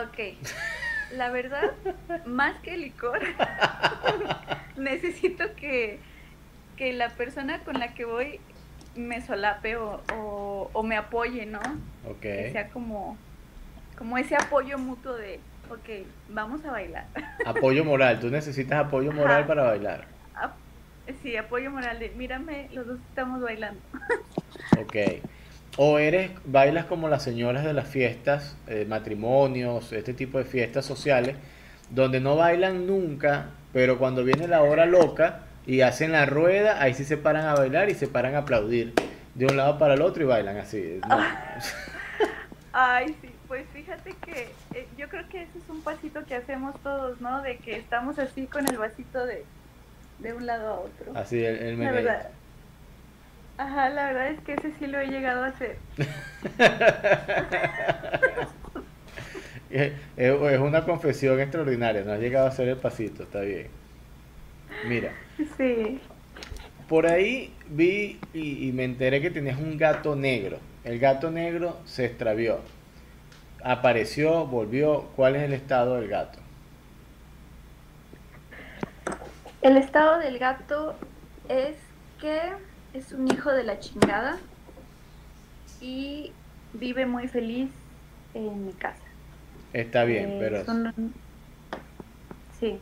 [0.00, 0.36] Ok,
[1.16, 1.70] la verdad,
[2.26, 3.20] más que licor,
[4.76, 6.00] necesito que,
[6.76, 8.40] que la persona con la que voy
[8.96, 11.60] me solape o, o, o me apoye, ¿no?
[12.08, 12.22] Ok.
[12.22, 13.16] Que sea como,
[13.96, 15.38] como ese apoyo mutuo de,
[15.70, 17.06] ok, vamos a bailar.
[17.46, 19.46] Apoyo moral, tú necesitas apoyo moral Ajá.
[19.46, 20.19] para bailar.
[21.22, 23.80] Sí, apoyo moral de, mírame, los dos estamos bailando.
[24.78, 24.96] Ok.
[25.76, 30.84] O eres, bailas como las señoras de las fiestas, eh, matrimonios, este tipo de fiestas
[30.84, 31.36] sociales,
[31.90, 36.94] donde no bailan nunca, pero cuando viene la hora loca y hacen la rueda, ahí
[36.94, 38.92] sí se paran a bailar y se paran a aplaudir
[39.34, 41.00] de un lado para el otro y bailan así.
[41.08, 41.18] ¿no?
[42.72, 46.74] Ay, sí, pues fíjate que eh, yo creo que ese es un pasito que hacemos
[46.82, 47.42] todos, ¿no?
[47.42, 49.44] De que estamos así con el vasito de,
[50.22, 51.12] de un lado a otro.
[51.14, 52.30] Así el, el La verdad.
[53.58, 55.76] Ajá, la verdad es que ese sí lo he llegado a hacer.
[59.70, 63.68] Es es una confesión extraordinaria, no has llegado a hacer el pasito, está bien.
[64.82, 65.12] Mira.
[65.56, 66.00] Sí.
[66.88, 70.58] Por ahí vi y, y me enteré que tenías un gato negro.
[70.84, 72.60] El gato negro se extravió.
[73.62, 75.10] Apareció, volvió.
[75.16, 76.38] ¿Cuál es el estado del gato?
[79.62, 80.94] El estado del gato
[81.48, 81.76] es
[82.18, 82.40] que
[82.94, 84.38] es un hijo de la chingada
[85.80, 86.32] y
[86.72, 87.70] vive muy feliz
[88.34, 89.02] en mi casa.
[89.72, 90.82] Está bien, Eh, pero...
[92.58, 92.78] Sí.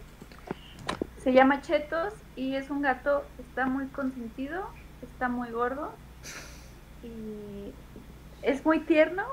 [1.22, 4.68] Se llama Chetos y es un gato, está muy consentido,
[5.02, 5.92] está muy gordo
[7.02, 7.72] y
[8.42, 9.24] es muy tierno,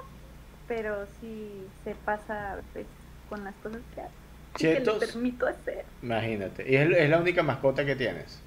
[0.68, 2.88] pero sí se pasa veces
[3.30, 4.25] con las cosas que hace.
[4.58, 5.88] Y que le Chetos, permito hacer.
[6.02, 6.70] imagínate.
[6.72, 8.46] Y es, es la única mascota que tienes.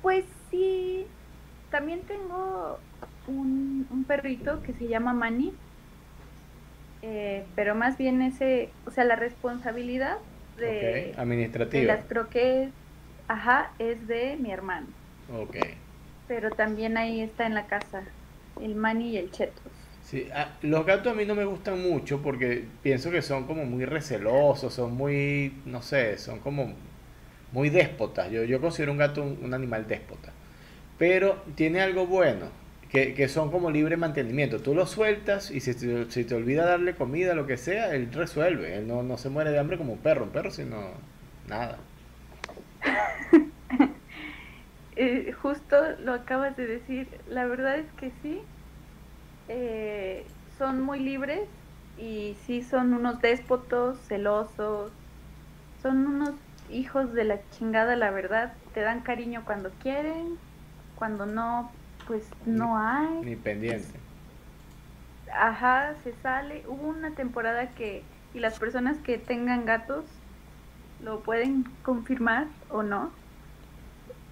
[0.00, 1.16] Pues sí,
[1.70, 2.86] también tengo
[3.26, 5.62] un, un perrito que se llama Manny,
[7.02, 10.18] eh, pero más bien ese, o sea, la responsabilidad
[10.54, 11.14] de, ok.
[11.14, 11.82] de Administrativa.
[11.82, 12.74] las croquetas,
[13.28, 14.96] ajá, es de mi hermano,
[15.28, 15.56] Ok.
[16.26, 18.14] pero también ahí está en la casa
[18.56, 19.79] el Manny y el Chetos.
[20.10, 23.64] Sí, ah, los gatos a mí no me gustan mucho porque pienso que son como
[23.64, 26.74] muy recelosos, son muy, no sé, son como
[27.52, 28.28] muy déspotas.
[28.28, 30.32] Yo, yo considero un gato un, animal déspota.
[30.98, 32.46] Pero tiene algo bueno,
[32.90, 34.58] que, que son como libre mantenimiento.
[34.60, 38.12] Tú lo sueltas y si te, si te olvida darle comida, lo que sea, él
[38.12, 38.78] resuelve.
[38.78, 40.24] Él no, no se muere de hambre como un perro.
[40.24, 40.76] Un perro, sino
[41.48, 41.78] nada.
[44.96, 48.42] Eh, justo lo acabas de decir, la verdad es que sí,
[49.52, 50.24] eh,
[50.58, 51.48] son muy libres
[51.98, 54.92] y sí son unos déspotos, celosos,
[55.82, 56.30] son unos
[56.70, 60.38] hijos de la chingada, la verdad, te dan cariño cuando quieren,
[60.94, 61.68] cuando no,
[62.06, 63.22] pues no hay.
[63.24, 63.98] Ni pendiente.
[65.34, 66.62] Ajá, se sale.
[66.68, 70.04] Hubo una temporada que, y las personas que tengan gatos
[71.02, 73.10] lo pueden confirmar o no,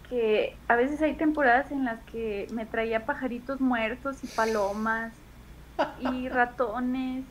[0.09, 5.17] que a veces hay temporadas en las que me traía pajaritos muertos y palomas
[5.97, 7.27] y ratones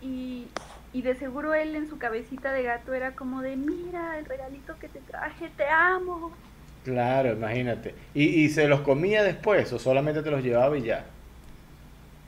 [0.00, 0.58] y,
[0.92, 4.78] y de seguro él en su cabecita de gato era como de, mira, el regalito
[4.78, 6.40] que te traje, te amo.
[6.82, 7.96] Claro, imagínate.
[8.12, 11.16] ¿Y, y se los comía después o solamente te los llevaba y ya?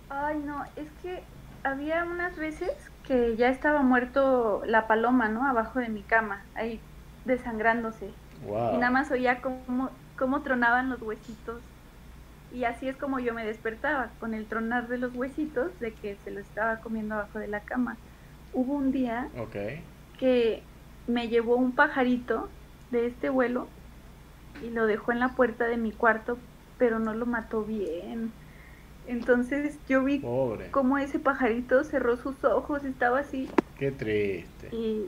[0.08, 1.30] Ay, no, es que
[1.62, 2.70] había unas veces
[3.02, 5.46] que ya estaba muerto la paloma, ¿no?
[5.48, 6.88] Abajo de mi cama, ahí
[7.24, 8.20] desangrándose.
[8.46, 8.74] Wow.
[8.74, 11.60] Y nada más oía cómo, cómo tronaban los huesitos.
[12.52, 16.16] Y así es como yo me despertaba, con el tronar de los huesitos de que
[16.24, 17.96] se lo estaba comiendo abajo de la cama.
[18.52, 19.28] Hubo un día
[20.18, 20.62] que
[21.08, 22.48] me llevó un pajarito
[22.92, 23.66] de este vuelo
[24.62, 26.38] y lo dejó en la puerta de mi cuarto,
[26.78, 28.30] pero no lo mató bien.
[29.08, 30.70] Entonces yo vi Pobre.
[30.70, 34.68] cómo ese pajarito cerró sus ojos, estaba así Qué triste.
[34.74, 35.06] y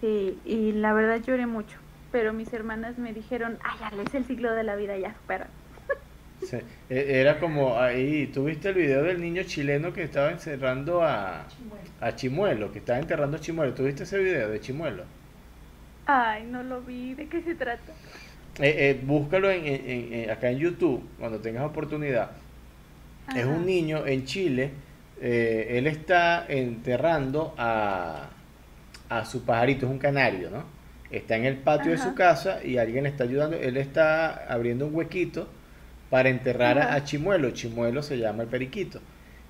[0.00, 1.78] sí, y la verdad lloré mucho.
[2.12, 5.48] Pero mis hermanas me dijeron, ay, ya es el ciclo de la vida, ya supera.
[6.40, 6.56] Sí,
[6.88, 11.54] e- Era como ahí, ¿tuviste el video del niño chileno que estaba encerrando a,
[12.00, 13.74] a Chimuelo, que estaba enterrando a Chimuelo?
[13.74, 15.04] ¿Tuviste ese video de Chimuelo?
[16.06, 17.96] Ay, no lo vi, ¿de qué se trata?
[18.58, 22.32] Eh, eh, búscalo en, en- en- en- acá en YouTube cuando tengas oportunidad.
[23.32, 24.72] Es un niño en Chile,
[25.20, 28.30] eh, él está enterrando a,
[29.08, 30.71] a su pajarito, es un canario, ¿no?
[31.12, 34.86] Está en el patio de su casa y alguien le está ayudando, él está abriendo
[34.86, 35.46] un huequito
[36.10, 36.94] para enterrar a, Ajá.
[36.94, 39.00] a Chimuelo, Chimuelo se llama el periquito.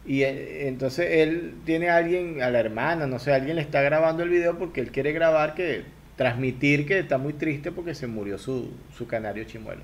[0.05, 3.81] Y eh, entonces él tiene a alguien, a la hermana, no sé, alguien le está
[3.83, 5.85] grabando el video porque él quiere grabar que,
[6.17, 9.83] transmitir que está muy triste porque se murió su, su canario Chimuelo.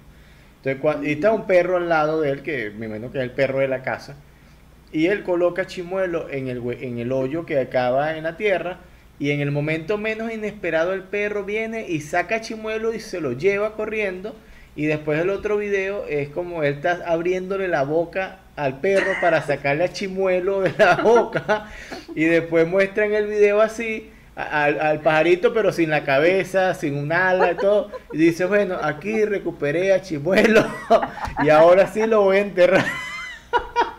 [0.63, 3.31] Entonces, y está un perro al lado de él, que me imagino que es el
[3.31, 4.17] perro de la casa,
[4.93, 8.79] y él coloca a Chimuelo en el, en el hoyo que acaba en la tierra,
[9.19, 13.21] y en el momento menos inesperado el perro viene y saca a Chimuelo y se
[13.21, 14.35] lo lleva corriendo,
[14.77, 19.43] y después el otro video es como él está abriéndole la boca al perro para
[19.43, 21.67] sacarle a Chimuelo de la boca,
[22.15, 27.13] y después muestran el video así, al, al pajarito pero sin la cabeza, sin un
[27.13, 27.91] ala y todo.
[28.13, 30.65] Y dice, bueno, aquí recuperé a Chimuelo
[31.43, 32.85] y ahora sí lo voy a enterrar.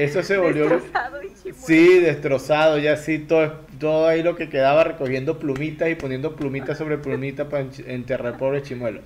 [0.00, 0.66] Eso se volvió...
[0.66, 1.66] Destrozado y chimuelo.
[1.66, 6.78] Sí, destrozado, ya sí, todo, todo ahí lo que quedaba recogiendo plumitas y poniendo plumitas
[6.78, 9.02] sobre plumitas para enterrar pobre chimuelo.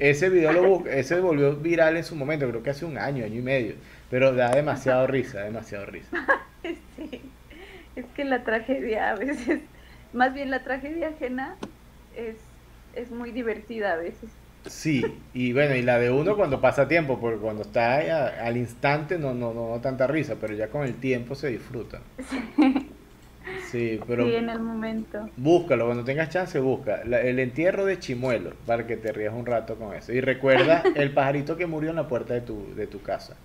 [0.00, 3.38] Ese video lo ese volvió viral en su momento, creo que hace un año, año
[3.38, 3.74] y medio,
[4.10, 6.08] pero da demasiado risa, demasiado risa.
[6.96, 7.20] Sí,
[7.96, 9.60] es que la tragedia a veces,
[10.12, 11.56] más bien la tragedia ajena
[12.16, 12.36] es,
[12.94, 14.30] es muy divertida a veces.
[14.66, 18.56] Sí, y bueno, y la de uno cuando pasa tiempo, porque cuando está a- al
[18.56, 22.00] instante no, no, no, no tanta risa, pero ya con el tiempo se disfruta.
[23.70, 24.26] Sí, pero...
[24.26, 25.30] Sí, en el momento.
[25.36, 27.02] Búscalo, cuando tengas chance, busca.
[27.02, 30.12] el entierro de Chimuelo, para que te rías un rato con eso.
[30.12, 33.36] Y recuerda el pajarito que murió en la puerta de tu, de tu casa.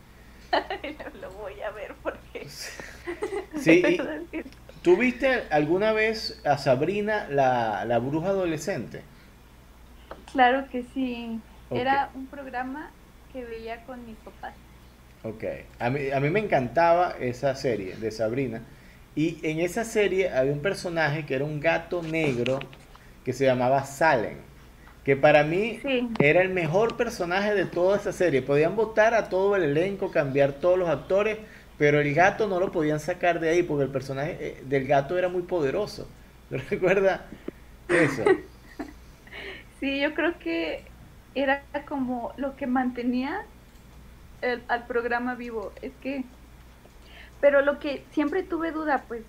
[1.22, 2.48] Lo voy a ver porque...
[3.60, 3.98] Sí,
[4.84, 9.02] ¿tú viste alguna vez a Sabrina, la, la bruja adolescente?
[10.32, 11.40] Claro que sí.
[11.70, 12.92] Era un programa
[13.34, 14.54] que veía con mis papás.
[15.24, 15.44] Ok.
[15.80, 18.62] A mí, a mí me encantaba esa serie de Sabrina.
[19.16, 22.60] Y en esa serie había un personaje que era un gato negro
[23.26, 24.38] que se llamaba Salem.
[25.04, 25.80] Que para mí
[26.20, 28.42] era el mejor personaje de toda esa serie.
[28.42, 31.38] Podían votar a todo el elenco, cambiar todos los actores,
[31.78, 35.18] pero el gato no lo podían sacar de ahí porque el personaje eh, del gato
[35.18, 36.08] era muy poderoso.
[36.70, 37.26] ¿Recuerda
[37.90, 38.24] eso?
[39.80, 40.92] Sí, yo creo que
[41.36, 43.40] era como lo que mantenía
[44.68, 45.74] al programa vivo.
[45.82, 46.24] Es que,
[47.40, 49.24] pero lo que siempre tuve duda, pues,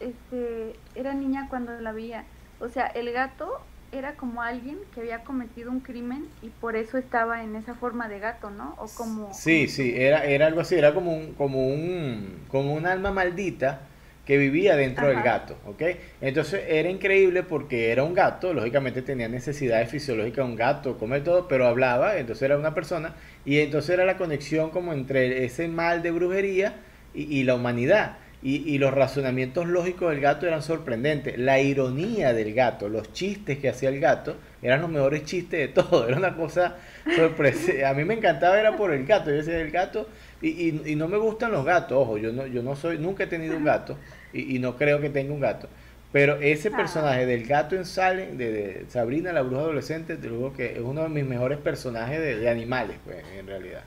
[0.00, 2.24] este, era niña cuando la veía.
[2.58, 3.48] O sea, el gato
[3.92, 8.08] era como alguien que había cometido un crimen y por eso estaba en esa forma
[8.08, 8.74] de gato, ¿no?
[8.78, 12.86] O como Sí, sí, era era algo así, era como un como un como un
[12.86, 13.80] alma maldita
[14.24, 15.82] que vivía dentro del gato, ¿ok?
[16.20, 21.46] Entonces era increíble porque era un gato, lógicamente tenía necesidades fisiológicas, un gato, comer todo,
[21.46, 23.14] pero hablaba, entonces era una persona,
[23.44, 26.76] y entonces era la conexión como entre ese mal de brujería
[27.12, 28.16] y, la humanidad.
[28.42, 31.38] Y, y, los razonamientos lógicos del gato eran sorprendentes.
[31.38, 35.68] La ironía del gato, los chistes que hacía el gato, eran los mejores chistes de
[35.68, 36.08] todo.
[36.08, 36.76] Era una cosa
[37.16, 37.90] sorpresiva.
[37.90, 39.30] A mí me encantaba, era por el gato.
[39.30, 40.08] Yo decía, el gato
[40.40, 43.26] y, y, no me gustan los gatos, ojo, yo no, yo no soy, nunca he
[43.26, 43.96] tenido un gato
[44.32, 45.68] y, no creo que tenga un gato.
[46.12, 46.76] Pero ese ah.
[46.76, 51.02] personaje del gato en Salem, de, Sabrina la bruja adolescente, te digo que es uno
[51.02, 53.84] de mis mejores personajes de, animales, pues, en realidad.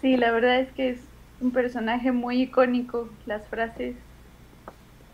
[0.00, 1.00] Sí, la verdad es que es
[1.40, 3.96] un personaje muy icónico, las frases.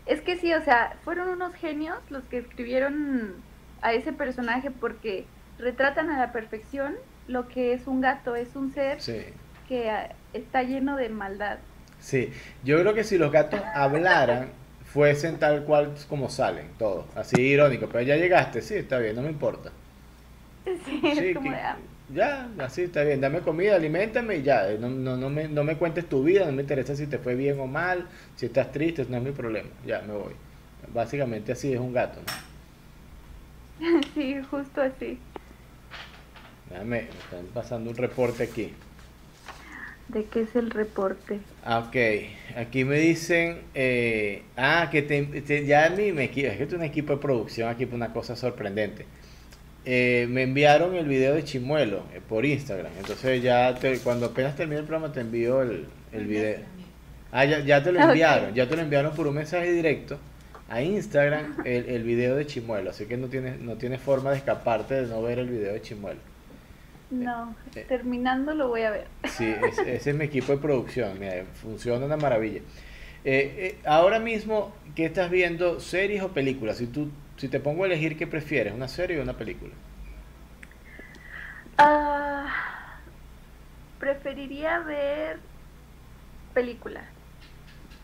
[0.05, 3.33] Es que sí, o sea, fueron unos genios los que escribieron
[3.81, 5.25] a ese personaje porque
[5.59, 6.95] retratan a la perfección
[7.27, 9.25] lo que es un gato, es un ser sí
[9.67, 11.57] que ah, está lleno de maldad.
[11.99, 12.31] Sí,
[12.63, 14.49] yo creo que si los gatos hablaran,
[14.85, 19.21] fuesen tal cual como salen, todos, así irónico, pero ya llegaste, sí, está bien, no
[19.21, 19.71] me importa.
[20.85, 21.77] Sí, es como ah.
[22.13, 25.77] ya, así está bien, dame comida, alimentame y ya, no, no, no, me, no me
[25.77, 28.05] cuentes tu vida, no me interesa si te fue bien o mal,
[28.35, 30.33] si estás triste, no es mi problema, ya, me voy.
[30.93, 34.01] Básicamente así es un gato, ¿no?
[34.13, 35.19] Sí, justo así.
[36.69, 38.73] Déjame, me están pasando un reporte aquí.
[40.09, 41.39] ¿De qué es el reporte?
[41.65, 41.95] Ah, ok,
[42.55, 47.19] aquí me dicen, eh, ah, que te, ya me es que es un equipo de
[47.19, 49.05] producción aquí una cosa sorprendente.
[49.83, 54.79] Eh, me enviaron el video de Chimuelo eh, por Instagram, entonces ya cuando apenas termine
[54.79, 56.59] el programa te envío el, el video.
[57.31, 60.17] Ah, ya, ya te lo enviaron, ya te lo enviaron por un mensaje directo
[60.69, 64.37] a Instagram el, el video de Chimuelo, así que no tienes, no tienes forma de
[64.37, 66.19] escaparte de no ver el video de Chimuelo.
[67.09, 69.07] No, eh, terminando lo voy a ver.
[69.25, 71.19] Sí, ese, es mi equipo de producción,
[71.53, 72.61] funciona una maravilla.
[73.23, 75.79] Eh, eh, ahora mismo, ¿qué estás viendo?
[75.79, 76.77] ¿Series o películas?
[76.77, 78.73] Si, tú, si te pongo a elegir, ¿qué prefieres?
[78.73, 79.73] ¿Una serie o una película?
[81.77, 82.53] Ah,
[83.99, 85.39] preferiría ver
[86.53, 87.05] películas.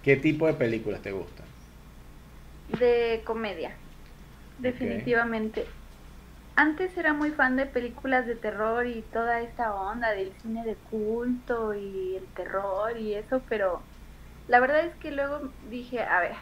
[0.04, 1.46] ¿Qué tipo de películas te gustan?
[2.80, 3.76] De comedia,
[4.58, 5.66] definitivamente
[6.56, 10.76] antes era muy fan de películas de terror y toda esta onda del cine de
[10.76, 13.82] culto y el terror y eso, pero
[14.48, 16.36] la verdad es que luego dije, a ver,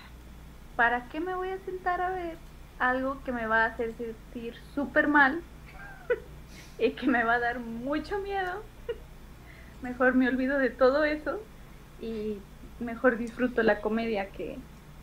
[0.76, 2.38] ¿para qué me voy a sentar a ver
[2.78, 5.41] algo que me va a hacer sentir súper mal
[6.78, 8.66] y que me va a dar mucho miedo?
[9.82, 11.39] mejor me olvido de todo eso
[11.99, 12.41] y
[12.80, 14.57] mejor disfruto la comedia que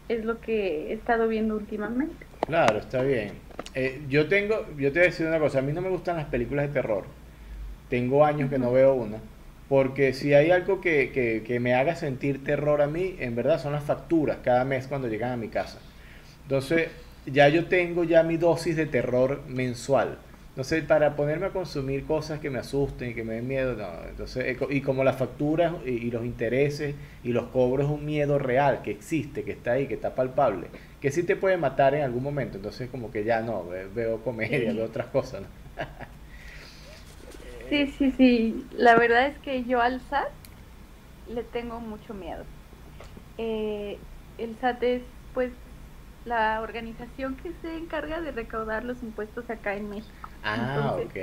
[0.09, 2.27] es lo que he estado viendo últimamente.
[2.47, 3.43] Claro, está bien.
[3.81, 6.17] Eh, yo tengo, yo te voy a decir una cosa, a mí no me gustan
[6.17, 7.05] las películas de terror.
[7.89, 9.19] Tengo años que no veo una.
[9.69, 13.63] Porque si hay algo que, que, que, me haga sentir terror a mí, en verdad
[13.63, 15.79] son las facturas cada mes cuando llegan a mi casa.
[16.43, 16.89] Entonces,
[17.25, 20.19] ya yo tengo ya mi dosis de terror mensual.
[20.59, 23.87] Entonces, para ponerme a consumir cosas que me asusten y que me den miedo, no.
[24.09, 28.41] Entonces, eh, y como las facturas y, los intereses y los cobros es un miedo
[28.41, 30.67] real que existe, que está ahí, que está palpable,
[31.01, 32.57] que sí te puede matar en algún momento.
[32.57, 35.43] Entonces, como que ya no, veo comedia, veo otras cosas.
[37.69, 38.67] Sí, sí, sí.
[38.77, 40.27] La verdad es que yo al SAT
[41.29, 42.43] le tengo mucho miedo.
[43.37, 43.97] Eh,
[44.39, 45.03] el SAT es,
[45.35, 45.53] pues,
[46.25, 50.28] la organización que se encarga de recaudar los impuestos acá en México.
[50.43, 51.17] Ah, ok.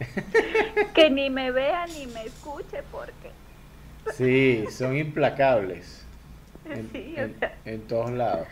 [0.94, 3.30] que ni me vea ni me escuche porque...
[4.04, 6.06] Sí, son implacables.
[6.72, 7.58] En, Sí, en- o sea.
[7.64, 8.48] en todos lados.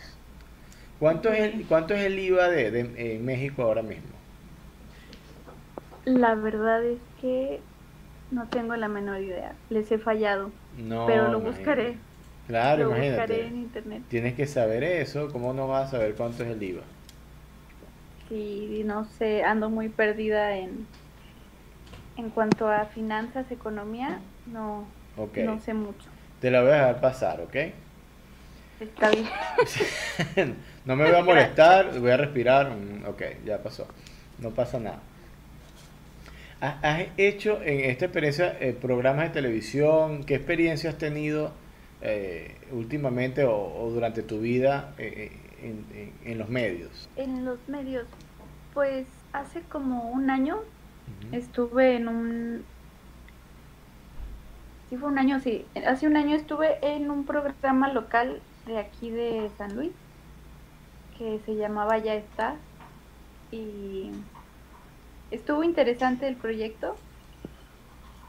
[0.99, 4.19] ¿Cuánto es el, cuánto es el IVA de, de- en México ahora mismo?
[6.05, 7.69] La verdad es que
[8.31, 9.61] no tengo la menor idea.
[9.69, 11.41] Les he fallado, No, pero lo imagínate.
[11.41, 12.07] buscaré.
[12.47, 13.35] Claro, lo imagínate.
[13.35, 14.05] buscaré en internet.
[14.09, 15.33] Tienes que saber eso.
[15.33, 16.85] ¿Cómo no vas a saber cuánto es el IVA?
[18.29, 20.87] Sí, no sé, ando muy perdida en
[22.17, 24.21] en cuanto a finanzas, economía,
[24.53, 26.09] no no sé mucho.
[26.41, 27.57] Te la voy a dejar pasar, ¿ok?
[28.81, 29.27] Está bien.
[30.85, 32.71] no me voy a molestar, voy a respirar.
[32.71, 33.87] mm, Ok, ya pasó.
[34.39, 35.01] No pasa nada.
[36.61, 40.25] ¿Has hecho en esta experiencia eh, programas de televisión?
[40.25, 41.53] ¿Qué experiencia has tenido
[42.01, 47.09] eh, últimamente o, o durante tu vida eh, eh, en, en- en los medios?
[47.17, 48.07] En los medios,
[48.73, 50.57] pues hace como un año
[51.33, 52.65] estuve en un
[54.89, 59.11] sí fue un año, sí, hace un año estuve en un programa local de aquí
[59.11, 59.93] de San Luis
[61.19, 62.57] que se llamaba Ya está
[63.51, 64.11] y
[65.31, 66.95] estuvo interesante el proyecto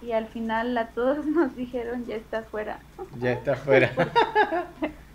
[0.01, 2.79] y al final a todos nos dijeron ya está fuera.
[3.19, 3.91] Ya está fuera.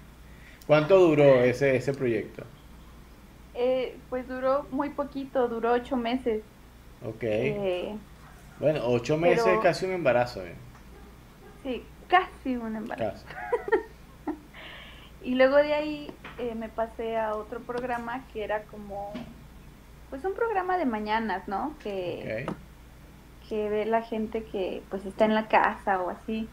[0.67, 2.45] ¿Cuánto duró ese, ese proyecto?
[3.55, 6.43] Eh, pues duró muy poquito, duró ocho meses.
[7.05, 7.23] Ok.
[7.23, 7.95] Eh,
[8.61, 10.45] Bueno, ocho meses pero- es casi un embarazo.
[10.47, 10.55] eh,
[11.63, 13.25] sí, casi un embarazo.
[13.27, 14.37] Casi.
[15.25, 16.11] Y luego de ahí
[16.41, 19.13] eh, me pasé a otro programa que era como,
[20.11, 21.75] pues un programa de mañanas, ¿no?
[21.81, 22.45] Que,
[23.49, 26.49] que ve la gente que pues está en la casa o así.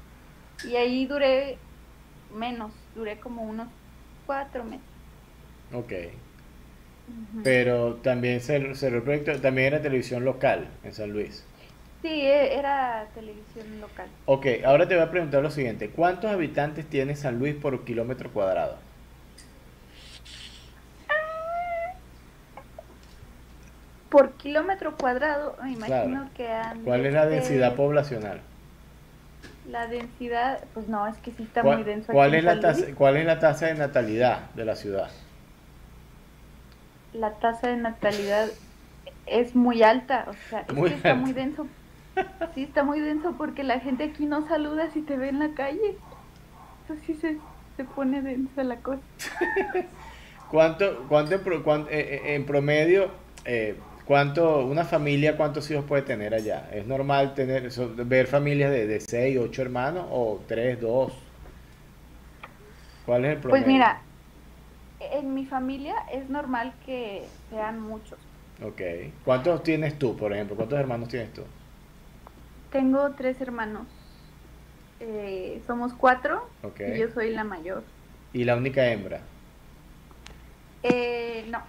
[0.67, 1.57] Y ahí duré
[2.31, 3.69] menos, duré como unos
[4.29, 4.85] cuatro meses.
[5.73, 5.91] Ok.
[7.43, 11.43] Pero también cerró cerró el proyecto, también era televisión local en San Luis.
[12.03, 14.05] Sí, e- era televisión local.
[14.27, 15.89] Ok, ahora te voy a preguntar lo siguiente.
[15.89, 18.77] ¿Cuántos habitantes tiene San Luis por kilómetro cuadrado?
[24.11, 26.29] Por kilómetro cuadrado, me imagino Claro.
[26.35, 28.41] que han ¿Cuál es la densidad poblacional?
[29.69, 32.11] La densidad, pues no, es que sí está ¿Cuál, muy denso.
[32.11, 35.11] cuál es la tasa, cuál es la tasa de natalidad de la ciudad?
[37.13, 38.49] La tasa de natalidad
[39.25, 41.15] es muy alta, o sea, es Muy que está alta.
[41.15, 41.67] muy denso.
[42.55, 45.53] Sí, está muy denso porque la gente aquí no saluda si te ve en la
[45.53, 45.97] calle.
[46.81, 47.37] Entonces sí se,
[47.77, 49.01] se pone densa la cosa.
[50.49, 53.11] ¿Cuánto, cuánto en, eh, eh, en promedio,
[53.45, 53.77] eh,
[54.09, 56.67] cuánto, una familia, cuántos hijos puede tener allá?
[56.73, 57.69] ¿Es normal tener,
[58.07, 61.13] ver familias de, de 6, 8 hermanos o 3, 2?
[63.05, 63.65] ¿Cuál es el promedio?
[63.65, 64.01] Pues mira,
[64.99, 68.19] en mi familia es normal que sean muchos.
[68.61, 68.81] Ok.
[69.25, 70.55] ¿Cuántos tienes tú, por ejemplo?
[70.55, 71.41] ¿Cuántos hermanos tienes tú?
[72.71, 73.87] Tengo tres hermanos.
[74.99, 76.41] Eh, somos cuatro
[76.85, 77.83] y yo soy la mayor.
[78.33, 79.21] ¿Y la única hembra?
[80.83, 81.59] Eh, no,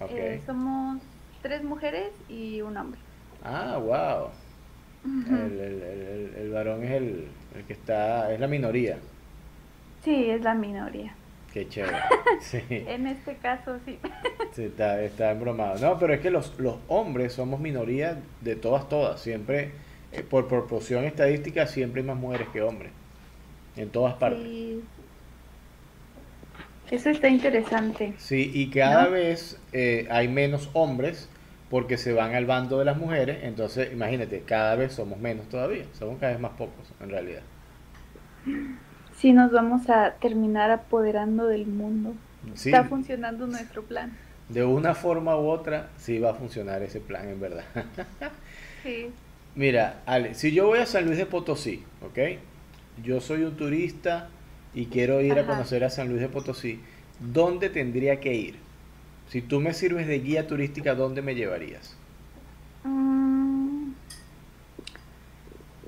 [0.00, 0.10] Ok.
[0.10, 1.00] eh, somos
[1.42, 3.00] tres mujeres y un hombre.
[3.44, 4.28] Ah, wow.
[5.04, 7.24] El, el- el- el- el varón es el,
[7.56, 8.98] el que está, es la minoría.
[10.04, 11.14] Sí, es la minoría.
[11.52, 11.96] Qué chévere.
[12.40, 13.98] Sí, En este caso, sí.
[14.52, 15.78] sí, está, está embromado.
[15.78, 19.20] No, pero es que los, los hombres somos minoría de todas, todas.
[19.20, 19.72] Siempre,
[20.12, 22.92] eh, por proporción estadística, siempre hay más mujeres que hombres.
[23.76, 24.42] En todas partes.
[24.42, 24.82] Sí.
[26.90, 28.14] Eso está interesante.
[28.18, 29.10] Sí, y cada ¿No?
[29.12, 31.28] vez eh, hay menos hombres
[31.70, 33.38] porque se van al bando de las mujeres.
[33.42, 35.84] Entonces, imagínate, cada vez somos menos todavía.
[35.98, 37.42] Somos cada vez más pocos, en realidad.
[39.16, 42.14] Sí, nos vamos a terminar apoderando del mundo.
[42.54, 44.16] Sí, Está funcionando nuestro plan.
[44.48, 47.64] de una forma u otra, sí va a funcionar ese plan, en verdad.
[48.82, 49.08] Sí.
[49.54, 52.18] Mira, Ale, si yo voy a San Luis de Potosí, ¿ok?
[53.04, 54.30] Yo soy un turista
[54.74, 56.80] y quiero ir a conocer a San Luis de Potosí.
[57.18, 58.56] ¿Dónde tendría que ir?
[59.28, 61.96] Si tú me sirves de guía turística, ¿dónde me llevarías?
[62.84, 63.92] Mm.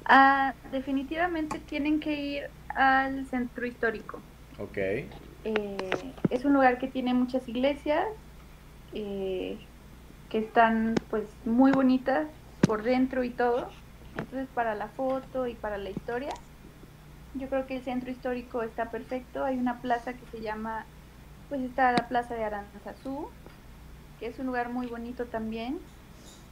[0.05, 4.21] Ah, definitivamente tienen que ir al centro histórico.
[4.59, 4.77] ¿Ok?
[4.77, 5.07] Eh,
[6.31, 8.07] es un lugar que tiene muchas iglesias
[8.95, 9.59] eh,
[10.29, 12.29] que están pues muy bonitas
[12.61, 13.71] por dentro y todo.
[14.17, 16.31] Entonces para la foto y para la historia,
[17.35, 19.45] yo creo que el centro histórico está perfecto.
[19.45, 20.85] Hay una plaza que se llama,
[21.49, 23.29] pues está la plaza de Aranzazú,
[24.19, 25.79] que es un lugar muy bonito también.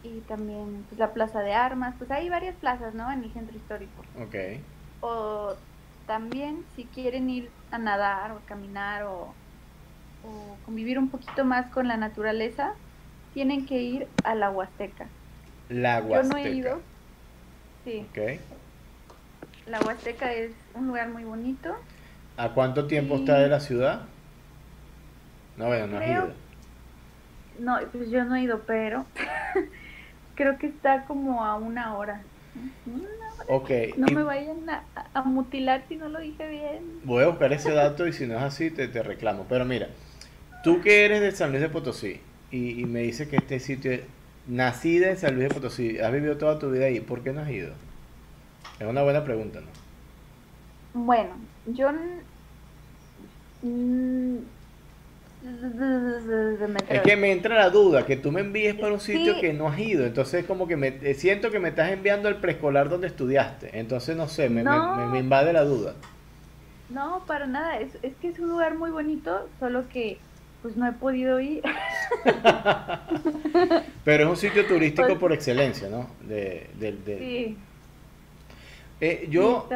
[0.03, 3.11] Y también pues, la plaza de armas, pues hay varias plazas, ¿no?
[3.13, 4.03] En el centro histórico.
[4.15, 4.35] Ok.
[5.01, 5.55] O
[6.07, 9.35] también si quieren ir a nadar o a caminar o,
[10.23, 12.73] o convivir un poquito más con la naturaleza,
[13.35, 15.07] tienen que ir a la Huasteca.
[15.69, 16.35] La Yo Huasteca.
[16.35, 16.81] no he ido.
[17.85, 18.41] Sí, Ok.
[19.71, 21.75] La Huasteca es un lugar muy bonito.
[22.37, 24.03] ¿A cuánto tiempo está de la ciudad?
[25.57, 26.35] No, bueno, no has Creo- ido.
[27.61, 29.05] No, pues yo no he ido, pero
[30.35, 32.23] creo que está como a una hora.
[32.87, 33.45] Una hora.
[33.49, 37.01] Ok, No y me vayan a, a mutilar si no lo dije bien.
[37.05, 39.45] voy a buscar ese dato y si no es así te, te reclamo.
[39.49, 39.89] Pero mira,
[40.65, 43.93] tú que eres de San Luis de Potosí y, y me dices que este sitio
[43.93, 44.01] es
[44.47, 47.43] nacida en San Luis de Potosí, has vivido toda tu vida ahí, ¿por qué no
[47.43, 47.75] has ido?
[48.81, 49.67] Es una buena pregunta, ¿no?
[51.05, 51.31] Bueno,
[51.67, 51.91] yo...
[53.63, 54.37] mm,
[55.43, 59.41] me Es que me entra la duda que tú me envíes para un sitio Sí.
[59.41, 60.05] que no has ido.
[60.05, 63.79] Entonces, como que me eh, siento que me estás enviando al preescolar donde estudiaste.
[63.79, 64.97] Entonces, no sé, me, me- No.
[64.97, 65.95] me- me invade la duda.
[66.89, 67.79] No, para nada.
[67.79, 70.19] Es, es que es un lugar muy bonito, solo que
[70.63, 71.63] pues no he podido ir.
[74.05, 76.09] Pero es un sitio turístico Pues- por excelencia, ¿no?
[76.27, 76.67] De,
[77.07, 77.57] Sí,
[79.01, 79.69] Eh, yo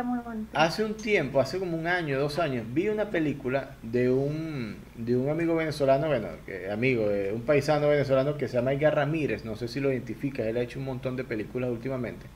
[0.52, 5.16] hace un tiempo, hace como un año, dos años, vi una película de un, de
[5.16, 9.44] un amigo venezolano, bueno, que- amigo, eh, un paisano venezolano que se llama Edgar Ramírez.
[9.44, 12.26] No sé si lo identificas, él ha hecho un montón de películas últimamente.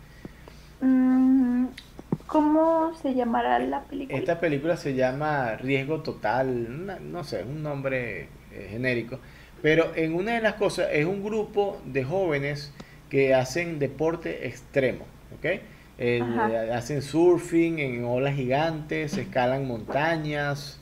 [0.80, 1.66] Mm,
[2.26, 4.18] ¿Cómo se llamará la película?
[4.18, 9.18] Esta película se llama Riesgo Total, una- no sé, es un nombre eh, genérico,
[9.62, 12.72] pero en una de las cosas es un grupo de jóvenes
[13.10, 15.04] que hacen deporte extremo,
[15.36, 15.60] ¿ok?
[15.98, 16.22] Eh,
[16.72, 20.80] hacen surfing en olas gigantes, escalan montañas,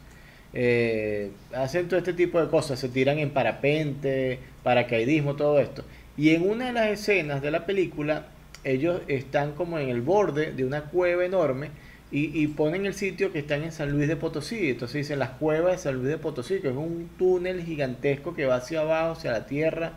[0.52, 5.84] eh, hacen todo este tipo de cosas, se tiran en parapente, paracaidismo, todo esto.
[6.16, 8.28] Y en una de las escenas de la película,
[8.64, 11.70] ellos están como en el borde de una cueva enorme
[12.10, 14.70] y, y ponen el sitio que están en San Luis de Potosí.
[14.70, 18.46] Entonces dicen las cuevas de San Luis de Potosí, que es un túnel gigantesco que
[18.46, 19.94] va hacia abajo, hacia la tierra.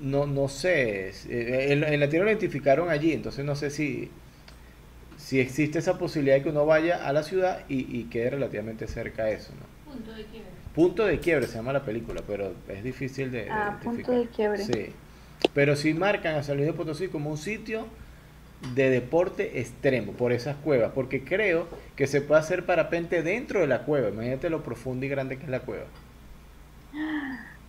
[0.00, 4.10] No, no sé, eh, en, en la tierra lo identificaron allí, entonces no sé si,
[5.24, 8.86] si existe esa posibilidad de que uno vaya a la ciudad y, y quede relativamente
[8.86, 9.92] cerca a eso, ¿no?
[9.92, 10.50] Punto de quiebre.
[10.74, 14.26] Punto de quiebre se llama la película, pero es difícil de, de Ah, punto de
[14.26, 14.62] quiebre.
[14.64, 14.86] Sí.
[15.54, 17.86] Pero sí marcan a San Luis de Potosí como un sitio
[18.74, 23.66] de deporte extremo por esas cuevas, porque creo que se puede hacer parapente dentro de
[23.66, 24.08] la cueva.
[24.10, 25.84] Imagínate lo profundo y grande que es la cueva.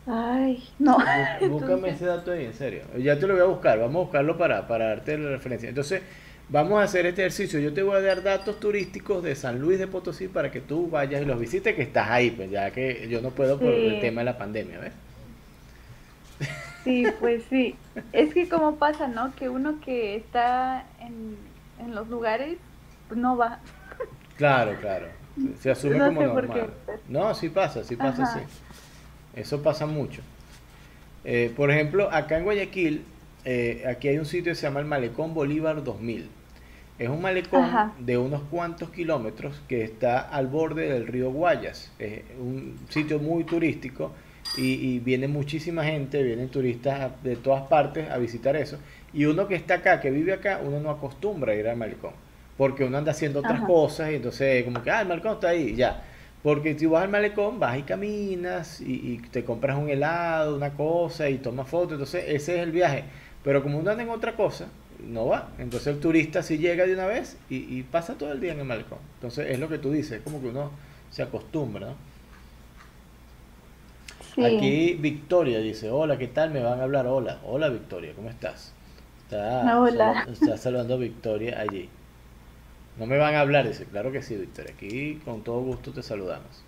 [0.07, 0.97] Ay, no.
[0.97, 2.81] Bú- Búscame Entonces- ese dato ahí, en serio.
[2.97, 5.69] Ya te lo voy a buscar, vamos a buscarlo para, para darte la referencia.
[5.69, 6.01] Entonces,
[6.49, 7.59] vamos a hacer este ejercicio.
[7.59, 10.89] Yo te voy a dar datos turísticos de San Luis de Potosí para que tú
[10.89, 13.99] vayas y los visites, que estás ahí, pues ya que yo no puedo por el
[14.01, 14.93] tema de la pandemia, ¿ves?
[16.83, 17.75] Sí, pues sí.
[18.13, 19.33] Es que como pasa, ¿no?
[19.35, 21.35] Que uno que está en,
[21.83, 22.57] en los lugares,
[23.07, 23.59] pues no va.
[24.37, 25.07] Claro, claro.
[25.59, 26.69] Se- asume No como normal.
[26.85, 26.93] qué.
[27.09, 28.39] No, sí pasa, sí pasa, Ajá.
[28.39, 28.45] sí.
[29.35, 30.21] Eso pasa mucho.
[31.23, 33.03] Eh, por ejemplo, acá en Guayaquil,
[33.45, 36.29] eh, aquí hay un sitio que se llama el Malecón Bolívar 2000.
[36.97, 37.93] Es un malecón Ajá.
[37.99, 41.91] de unos cuantos kilómetros que está al borde del río Guayas.
[41.99, 44.13] Es un sitio muy turístico
[44.57, 48.77] y, y viene muchísima gente, vienen turistas de todas partes a visitar eso.
[49.13, 52.13] Y uno que está acá, que vive acá, uno no acostumbra a ir al malecón.
[52.57, 53.67] Porque uno anda haciendo otras Ajá.
[53.67, 56.03] cosas y entonces como que, ah, el malecón está ahí, ya.
[56.41, 60.71] Porque si vas al malecón, vas y caminas y, y te compras un helado, una
[60.73, 61.93] cosa y tomas fotos.
[61.93, 63.03] Entonces ese es el viaje.
[63.45, 64.67] Pero como uno anda en otra cosa,
[64.99, 65.51] no va.
[65.59, 68.61] Entonces el turista sí llega de una vez y, y pasa todo el día en
[68.61, 68.99] el malecón.
[69.15, 70.71] Entonces es lo que tú dices, es como que uno
[71.11, 71.97] se acostumbra, ¿no?
[74.35, 74.41] Sí.
[74.41, 76.51] Aquí Victoria dice, hola, ¿qué tal?
[76.51, 78.73] Me van a hablar, hola, hola Victoria, ¿cómo estás?
[79.17, 79.87] Está, Hola.
[79.87, 81.89] sal- está saludando a Victoria allí.
[82.97, 86.01] No me van a hablar, dice, claro que sí, Victoria, aquí con todo gusto te
[86.01, 86.64] saludamos.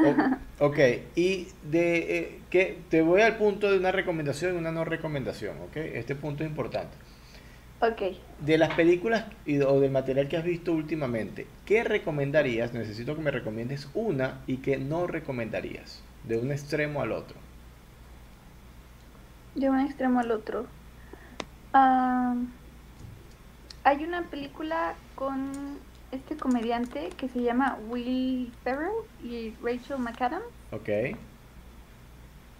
[0.00, 0.26] O-
[0.58, 0.78] ok,
[1.14, 5.60] y de eh, que te voy al punto de una recomendación y una no recomendación,
[5.60, 6.96] ok, este punto es importante.
[7.80, 8.02] Ok.
[8.36, 12.74] De las películas y, o del material que has visto últimamente, ¿qué recomendarías?
[12.74, 17.40] Necesito que me recomiendes una y que no recomendarías, de un extremo al otro.
[19.54, 20.66] De un extremo al otro.
[21.72, 22.34] Ah,
[23.84, 25.80] hay una película con
[26.12, 28.92] este comediante que se llama Will Ferrell
[29.24, 30.88] y Rachel McAdams, Ok,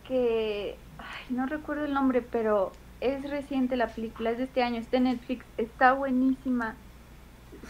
[0.07, 4.81] que ay, no recuerdo el nombre, pero es reciente la película, es de este año,
[4.81, 6.77] está en Netflix, está buenísima.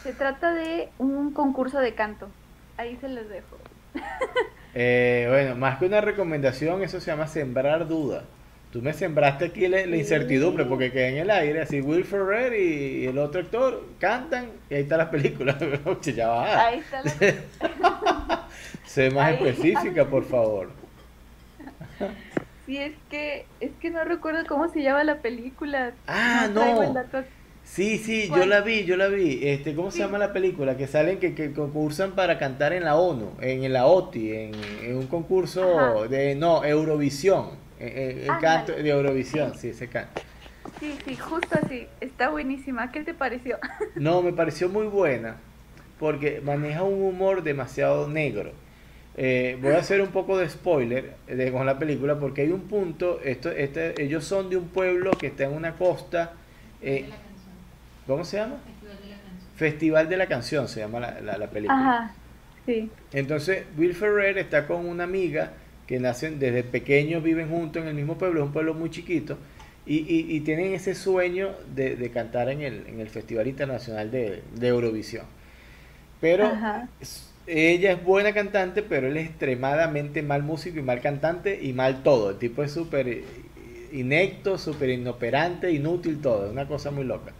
[0.02, 2.28] Se trata de un concurso de canto.
[2.76, 3.56] Ahí se los dejo.
[4.74, 8.24] Eh, bueno, más que una recomendación, eso se llama sembrar duda.
[8.72, 12.54] Tú me sembraste aquí la, la incertidumbre porque quedé en el aire, así Will Ferrer
[12.58, 15.58] y, y el otro actor cantan y ahí está la película.
[16.16, 16.68] Ya va.
[16.68, 18.46] Ahí está la
[18.86, 19.34] Sé más Ahí.
[19.34, 20.70] específica, por favor.
[22.64, 25.92] Sí, es que es que no recuerdo cómo se llama la película.
[26.06, 26.80] Ah, no.
[27.64, 29.40] Sí, sí, yo la vi, yo la vi.
[29.46, 30.76] Este, ¿cómo se llama la película?
[30.76, 34.52] Que salen, que, que concursan para cantar en la ONU, en la OTI, en,
[34.82, 36.08] en un concurso Ajá.
[36.08, 37.50] de, no, Eurovisión.
[37.82, 40.20] Eh, eh, El, canto de Eurovisión, sí, ese canto.
[40.80, 41.86] Sí, sí, justo así.
[42.00, 42.90] Está buenísima.
[42.92, 43.58] ¿Qué te pareció?
[43.96, 45.36] No, me pareció muy buena
[45.98, 48.52] porque maneja un humor demasiado negro.
[49.16, 52.62] Eh, voy a hacer un poco de spoiler de, con la película porque hay un
[52.62, 56.32] punto, esto, este, ellos son de un pueblo que está en una costa,
[56.80, 57.10] eh,
[58.06, 58.56] ¿cómo se llama?
[59.56, 61.78] Festival de la Canción se llama la, la- la película.
[61.78, 62.14] Ajá,
[62.64, 62.90] sí.
[63.12, 65.52] Entonces Will Ferrer está con una amiga
[65.92, 69.38] que nacen desde pequeños, viven juntos en el mismo pueblo, es un pueblo muy chiquito,
[69.86, 74.10] y, y- y tienen ese sueño de, de cantar en el, en el Festival Internacional
[74.10, 75.26] de, de Eurovisión.
[76.20, 76.88] Pero Ajá.
[77.46, 82.02] ella es buena cantante, pero él es extremadamente mal músico y mal cantante y mal
[82.02, 82.30] todo.
[82.30, 83.24] El tipo es súper eh,
[83.92, 87.32] inecto, súper inoperante, inútil todo, es una cosa muy loca.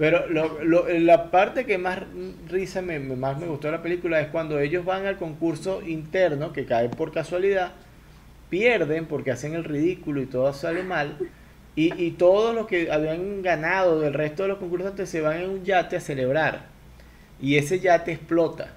[0.00, 2.00] Pero lo- lo- la parte que más
[2.50, 5.82] risa me, me- más me gustó de la película es cuando ellos van al concurso
[5.86, 7.72] interno, que cae por casualidad,
[8.50, 11.18] pierden porque hacen el ridículo y todo sale mal.
[11.76, 15.50] Y, y todos los que habían ganado del resto de los concursantes se van en
[15.50, 16.66] un yate a celebrar.
[17.40, 18.74] Y ese yate explota.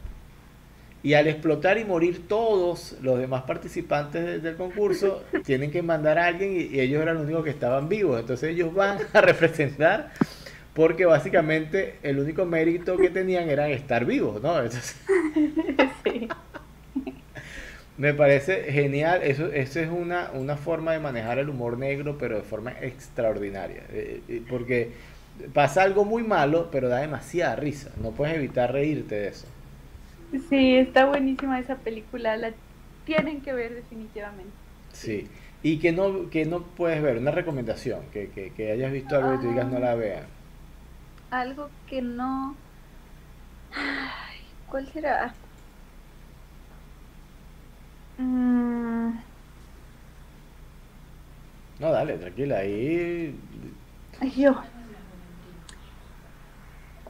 [1.04, 6.18] Y al explotar y morir todos los demás participantes de- del concurso, tienen que mandar
[6.18, 8.20] a alguien y, y ellos eran los únicos que estaban vivos.
[8.20, 10.12] Entonces ellos van a representar
[10.74, 14.58] porque básicamente el único mérito que tenían era estar vivos, ¿no?
[14.58, 14.96] Entonces,
[16.04, 16.30] sí.
[17.98, 19.22] me parece genial.
[19.24, 23.84] Eso, eso es una, una forma de manejar el humor negro, pero de forma extraordinaria.
[23.90, 24.94] Eh, eh, porque
[25.54, 27.92] pasa algo muy malo, pero da demasiada risa.
[27.98, 29.48] No puedes evitar reírte de eso.
[30.50, 32.36] Sí, está buenísima esa película.
[32.36, 32.54] La
[33.06, 34.58] tienen que ver definitivamente.
[34.92, 35.30] Sí.
[35.62, 39.34] Y que no, que no puedes ver, una recomendación, que, que, que hayas visto algo
[39.34, 40.28] y tú digas no la vean.
[41.34, 42.56] Algo que no.
[43.74, 44.38] Ay,
[44.70, 45.34] ¿Cuál será?
[48.20, 49.14] Mm,
[51.80, 53.36] No, dale, tranquila, ahí...
[54.22, 54.62] ay, yo.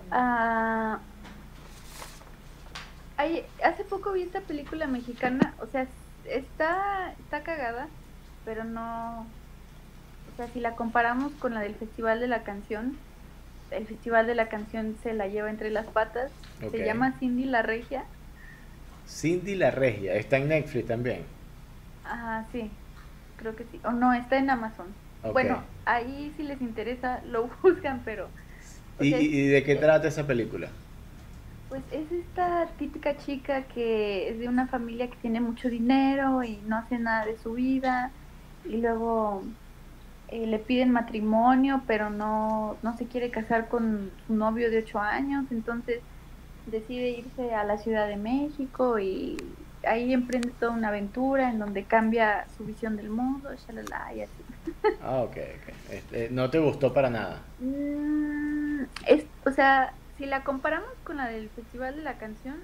[0.09, 0.99] Ah,
[3.17, 5.85] ay, hace poco vi esta película mexicana, o sea,
[6.25, 7.87] está, está cagada,
[8.45, 12.97] pero no, o sea, si la comparamos con la del Festival de la Canción,
[13.73, 16.31] el Festival de la Canción se la lleva entre las patas,
[16.71, 18.09] se llama Cindy la Regia,
[19.07, 21.25] Cindy la Regia, está en Netflix también.
[22.03, 22.79] ajá, sí,
[23.35, 24.99] creo que sí, o no, está en Amazon.
[25.31, 28.33] Bueno, ahí si les interesa lo buscan, pero...
[28.99, 30.69] ¿Y, sea, y- de qué trata esa película?
[31.67, 36.61] Pues es esta típica chica que es de una familia que tiene mucho dinero y
[36.63, 38.15] no hace nada de su vida
[38.63, 39.55] y luego
[40.33, 44.97] eh, le piden matrimonio pero no, no se quiere casar con su novio de ocho
[44.97, 45.99] años, entonces
[46.65, 49.37] decide irse a la Ciudad de México y
[49.85, 54.33] ahí emprende toda una aventura en donde cambia su visión del mundo, shalala, y así.
[55.03, 55.91] Ah, ok, ok.
[55.91, 57.43] Este, no te gustó para nada.
[57.59, 62.55] Mm, es, o sea, si la comparamos con la del Festival de la Canción,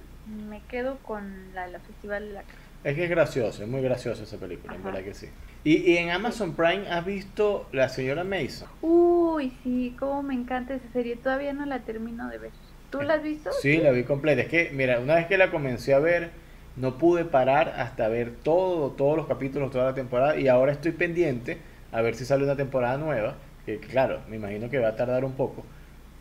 [0.50, 2.64] me quedo con la del Festival de la Canción.
[2.84, 5.28] Es que es gracioso, es muy graciosa esa película, en verdad que sí.
[5.64, 8.70] Y, y en Amazon Prime has visto La Señora Mason.
[8.82, 11.18] Uy, sí, cómo me encanta esa serie.
[11.18, 12.52] Todavía no la termino de ver.
[12.90, 13.52] ¿Tú la has visto?
[13.62, 14.42] Sí, la vi completa.
[14.42, 16.32] Es que, mira, una vez que la comencé a ver,
[16.76, 20.38] no pude parar hasta ver todo, todos los capítulos, toda la temporada.
[20.38, 21.58] Y ahora estoy pendiente
[21.92, 23.36] a ver si sale una temporada nueva.
[23.66, 25.66] Que claro, me imagino que va a tardar un poco.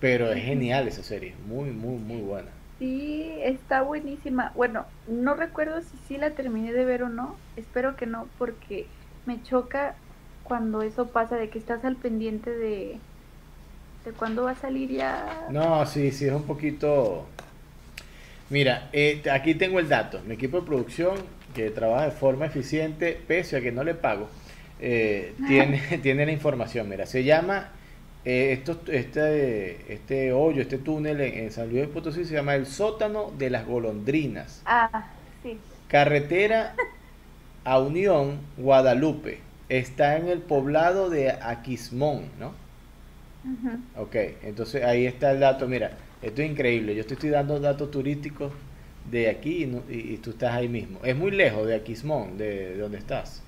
[0.01, 1.35] Pero es genial esa serie.
[1.47, 2.49] Muy, muy, muy buena.
[2.79, 4.53] Sí, está buenísima.
[4.55, 7.37] Bueno, no recuerdo si sí la terminé de ver o no.
[7.57, 8.87] Espero que no, porque
[9.29, 9.95] me choca
[10.43, 12.97] cuando eso pasa, de que estás al pendiente de,
[14.07, 15.47] de cuándo va a salir ya.
[15.51, 17.27] No, sí, sí, es un poquito...
[18.49, 20.23] Mira, eh, aquí tengo el dato.
[20.27, 21.17] Mi equipo de producción,
[21.55, 24.31] que trabaja de forma eficiente, pese a que no le pago,
[24.81, 26.89] eh, tiene, tiene la información.
[26.89, 27.69] Mira, se llama,
[28.25, 32.55] eh, esto, este, este hoyo, este túnel en, en San Luis de Potosí, se llama
[32.55, 34.63] el sótano de las golondrinas.
[34.65, 35.11] Ah,
[35.43, 35.59] sí.
[35.89, 36.75] Carretera
[37.69, 39.41] a Unión, Guadalupe.
[39.69, 42.53] Está en el poblado de Aquismón, ¿no?
[43.45, 43.79] Ujú.
[44.03, 45.69] Ok, entonces ahí está el dato.
[45.69, 45.93] Mira,
[46.23, 46.95] esto es increíble.
[46.95, 48.53] Yo te estoy dando datos turísticos
[49.11, 50.99] de aquí y, no- y- y tú estás ahí mismo.
[51.05, 53.43] Es muy lejos de Aquismón, de, de donde estás.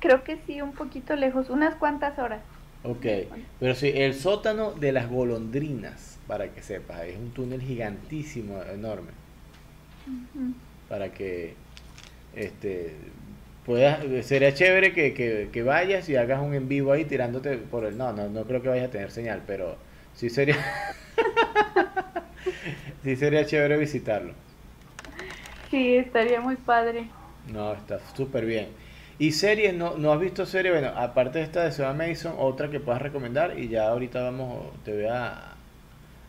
[0.00, 2.40] Creo que sí, un poquito lejos, unas cuantas horas.
[2.84, 3.04] Ok,
[3.58, 9.10] pero sí, el sótano de las golondrinas, para que sepas, es un túnel gigantísimo, enorme,
[10.88, 11.54] para que
[12.34, 12.96] este
[13.64, 17.84] puedas, sería chévere que, que, que vayas y hagas un en vivo ahí tirándote por
[17.84, 19.76] el, no, no, no creo que vayas a tener señal, pero
[20.14, 20.56] Sí sería...
[23.02, 24.34] sí sería chévere visitarlo.
[25.70, 27.10] Sí, estaría muy padre.
[27.52, 28.68] No, está súper bien.
[29.18, 29.74] ¿Y series?
[29.74, 30.72] ¿No, ¿No has visto series?
[30.74, 34.72] Bueno, aparte de esta de Seba Mason, otra que puedas recomendar y ya ahorita vamos,
[34.84, 35.56] te voy a,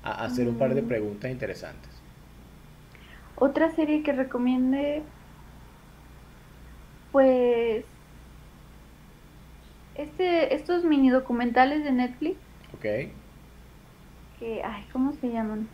[0.03, 0.83] a hacer un par de Mm.
[0.83, 1.91] preguntas interesantes.
[3.35, 5.03] Otra serie que recomiende,
[7.11, 7.85] pues,
[9.93, 12.41] este, estos mini documentales de Netflix,
[12.73, 12.85] ¿Ok?
[14.33, 15.71] que, ay, ¿cómo se llaman?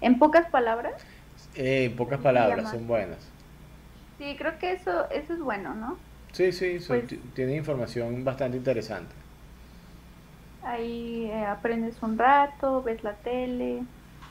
[0.00, 0.94] En pocas palabras.
[1.54, 3.32] Eh, en pocas palabras, son buenas.
[4.18, 6.04] Sí, creo que eso, eso es bueno, ¿no?
[6.32, 9.14] Sí, sí, son- Pues- ti- tiene información bastante interesante.
[10.62, 13.86] Ahí eh, aprendes un rato, ves la tele.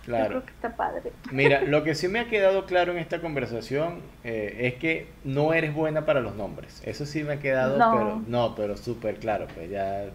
[0.09, 0.29] Yo Claro.
[0.29, 1.11] creo que está padre.
[1.31, 5.53] Mira, lo que sí me ha quedado claro en esta conversación eh, es que no
[5.53, 6.81] eres buena para los nombres.
[6.85, 7.91] Eso sí me ha quedado, No.
[7.91, 10.05] pero no, pero súper claro, pues ya.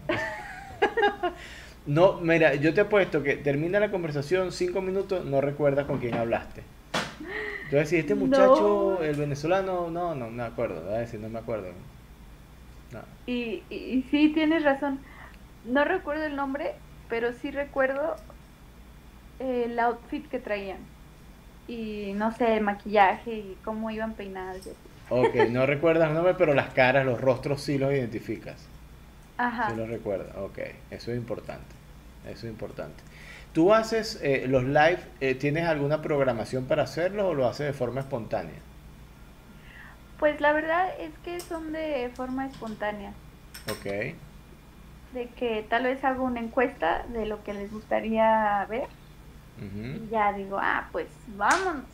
[1.85, 6.15] No, mira, yo te apuesto que termina la conversación, cinco minutos, no recuerdas con quién
[6.15, 6.63] hablaste.
[7.65, 8.21] Entonces, si este No.
[8.27, 11.67] muchacho, el venezolano, no, no, no me acuerdo, voy a decir, no me acuerdo.
[12.91, 13.01] No.
[13.25, 14.99] Y, y, y sí, tienes razón.
[15.63, 16.75] No recuerdo el nombre,
[17.09, 18.15] pero sí recuerdo
[19.39, 20.89] el outfit que traían.
[21.67, 24.65] Y no sé, el maquillaje y cómo iban peinadas.
[24.65, 24.91] y así.
[25.09, 28.69] Ok, no recuerdas el nombre, pero las caras, los rostros sí los identificas.
[29.37, 29.65] Ajá.
[29.65, 30.59] Sí lo recuerda, ok,
[30.91, 31.75] eso es importante,
[32.25, 33.03] eso es importante.
[33.51, 37.73] ¿Tú haces eh, los live, eh, tienes alguna programación para hacerlos o lo haces de
[37.73, 38.61] forma espontánea?
[40.17, 43.15] Pues la verdad es que son de forma espontánea.
[43.67, 44.15] Ok,
[45.11, 48.89] De que tal vez hago una encuesta de lo que les gustaría ver.
[49.61, 51.85] Y ya digo, ah, pues vámonos.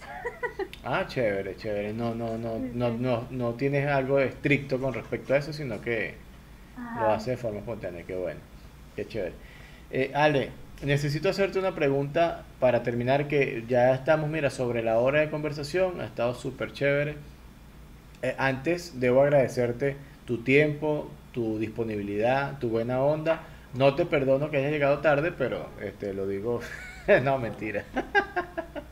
[0.84, 5.36] Ah, chévere, chévere, no, no, no, Sí, no, no, no tienes algo estricto con respecto
[5.36, 6.16] a eso, sino que
[7.00, 8.40] lo haces de forma espontánea, qué bueno,
[8.96, 9.34] qué chévere.
[9.92, 10.50] Eh, Ale,
[10.82, 16.02] necesito hacerte una pregunta para terminar, que ya estamos, mira, sobre la hora de conversación,
[16.02, 17.16] ha estado súper chévere.
[18.24, 23.44] Eh, antes debo agradecerte tu tiempo, tu disponibilidad, tu buena onda.
[23.74, 26.62] No te perdono que hayas llegado tarde, pero este lo digo,
[27.24, 27.84] no mentira.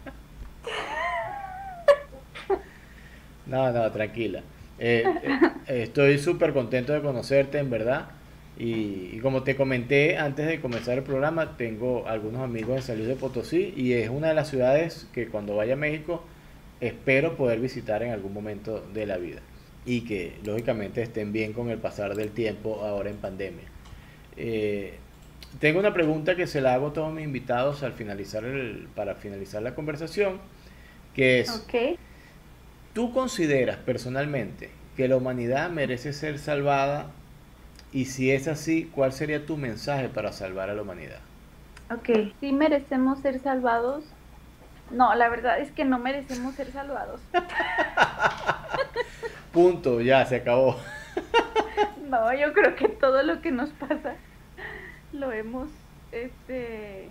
[3.49, 4.43] No, no, tranquila.
[4.77, 5.03] Eh,
[5.67, 8.09] eh, estoy súper contento de conocerte, en verdad.
[8.57, 13.07] Y, como te comenté antes de comenzar el programa, tengo algunos amigos en San Luis
[13.07, 16.23] de Potosí y es una de las ciudades que cuando vaya a México
[16.81, 19.39] espero poder visitar en algún momento de la vida.
[19.85, 23.65] Y que lógicamente estén bien con el pasar del tiempo ahora en pandemia.
[24.37, 24.97] Eh,
[25.57, 29.15] tengo una pregunta que se la hago a todos mis invitados al finalizar el, para
[29.15, 30.39] finalizar la conversación,
[31.15, 31.49] que es...
[31.49, 31.97] Ok.
[32.93, 37.07] ¿Tú consideras personalmente que la humanidad merece ser salvada?
[37.91, 41.19] Y si es así, ¿cuál sería tu mensaje para salvar a la humanidad?
[41.91, 42.31] Ok.
[42.39, 44.03] ¿Sí merecemos ser salvados?
[44.91, 47.21] No, la verdad es que no merecemos ser salvados.
[49.53, 50.77] Punto, ya se acabó.
[52.09, 54.15] No, yo creo que todo lo que nos pasa
[55.13, 55.69] lo hemos,
[56.11, 57.07] este,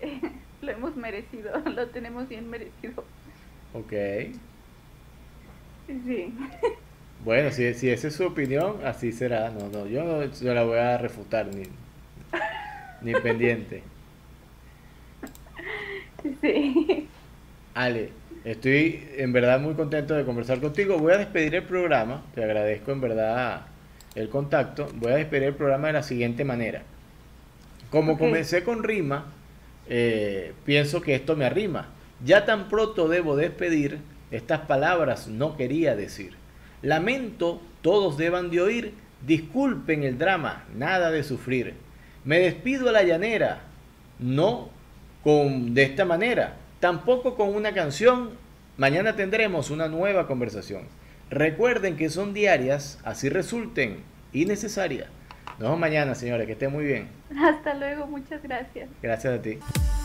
[0.62, 3.04] lo hemos merecido, lo tenemos bien merecido.
[3.74, 3.92] Ok.
[5.86, 6.34] Sí.
[7.24, 9.50] Bueno, si, si esa es su opinión, así será.
[9.50, 11.64] No, no, yo no la voy a refutar ni,
[13.02, 13.82] ni pendiente.
[16.40, 17.08] Sí.
[17.74, 18.10] Ale,
[18.44, 20.98] estoy en verdad muy contento de conversar contigo.
[20.98, 22.22] Voy a despedir el programa.
[22.34, 23.66] Te agradezco en verdad
[24.14, 24.88] el contacto.
[24.94, 26.82] Voy a despedir el programa de la siguiente manera.
[27.90, 29.32] Como comencé con rima,
[29.88, 31.88] eh, pienso que esto me arrima.
[32.24, 33.98] Ya tan pronto debo despedir,
[34.30, 36.34] estas palabras no quería decir.
[36.82, 38.94] Lamento, todos deban de oír,
[39.26, 41.74] disculpen el drama, nada de sufrir.
[42.24, 43.62] Me despido a la llanera,
[44.18, 44.68] no
[45.24, 48.30] con de esta manera, tampoco con una canción.
[48.76, 50.82] Mañana tendremos una nueva conversación.
[51.30, 53.98] Recuerden que son diarias, así resulten
[54.32, 55.08] innecesarias.
[55.58, 57.08] Nos vemos mañana, señores, que estén muy bien.
[57.36, 58.88] Hasta luego, muchas gracias.
[59.02, 59.58] Gracias a ti.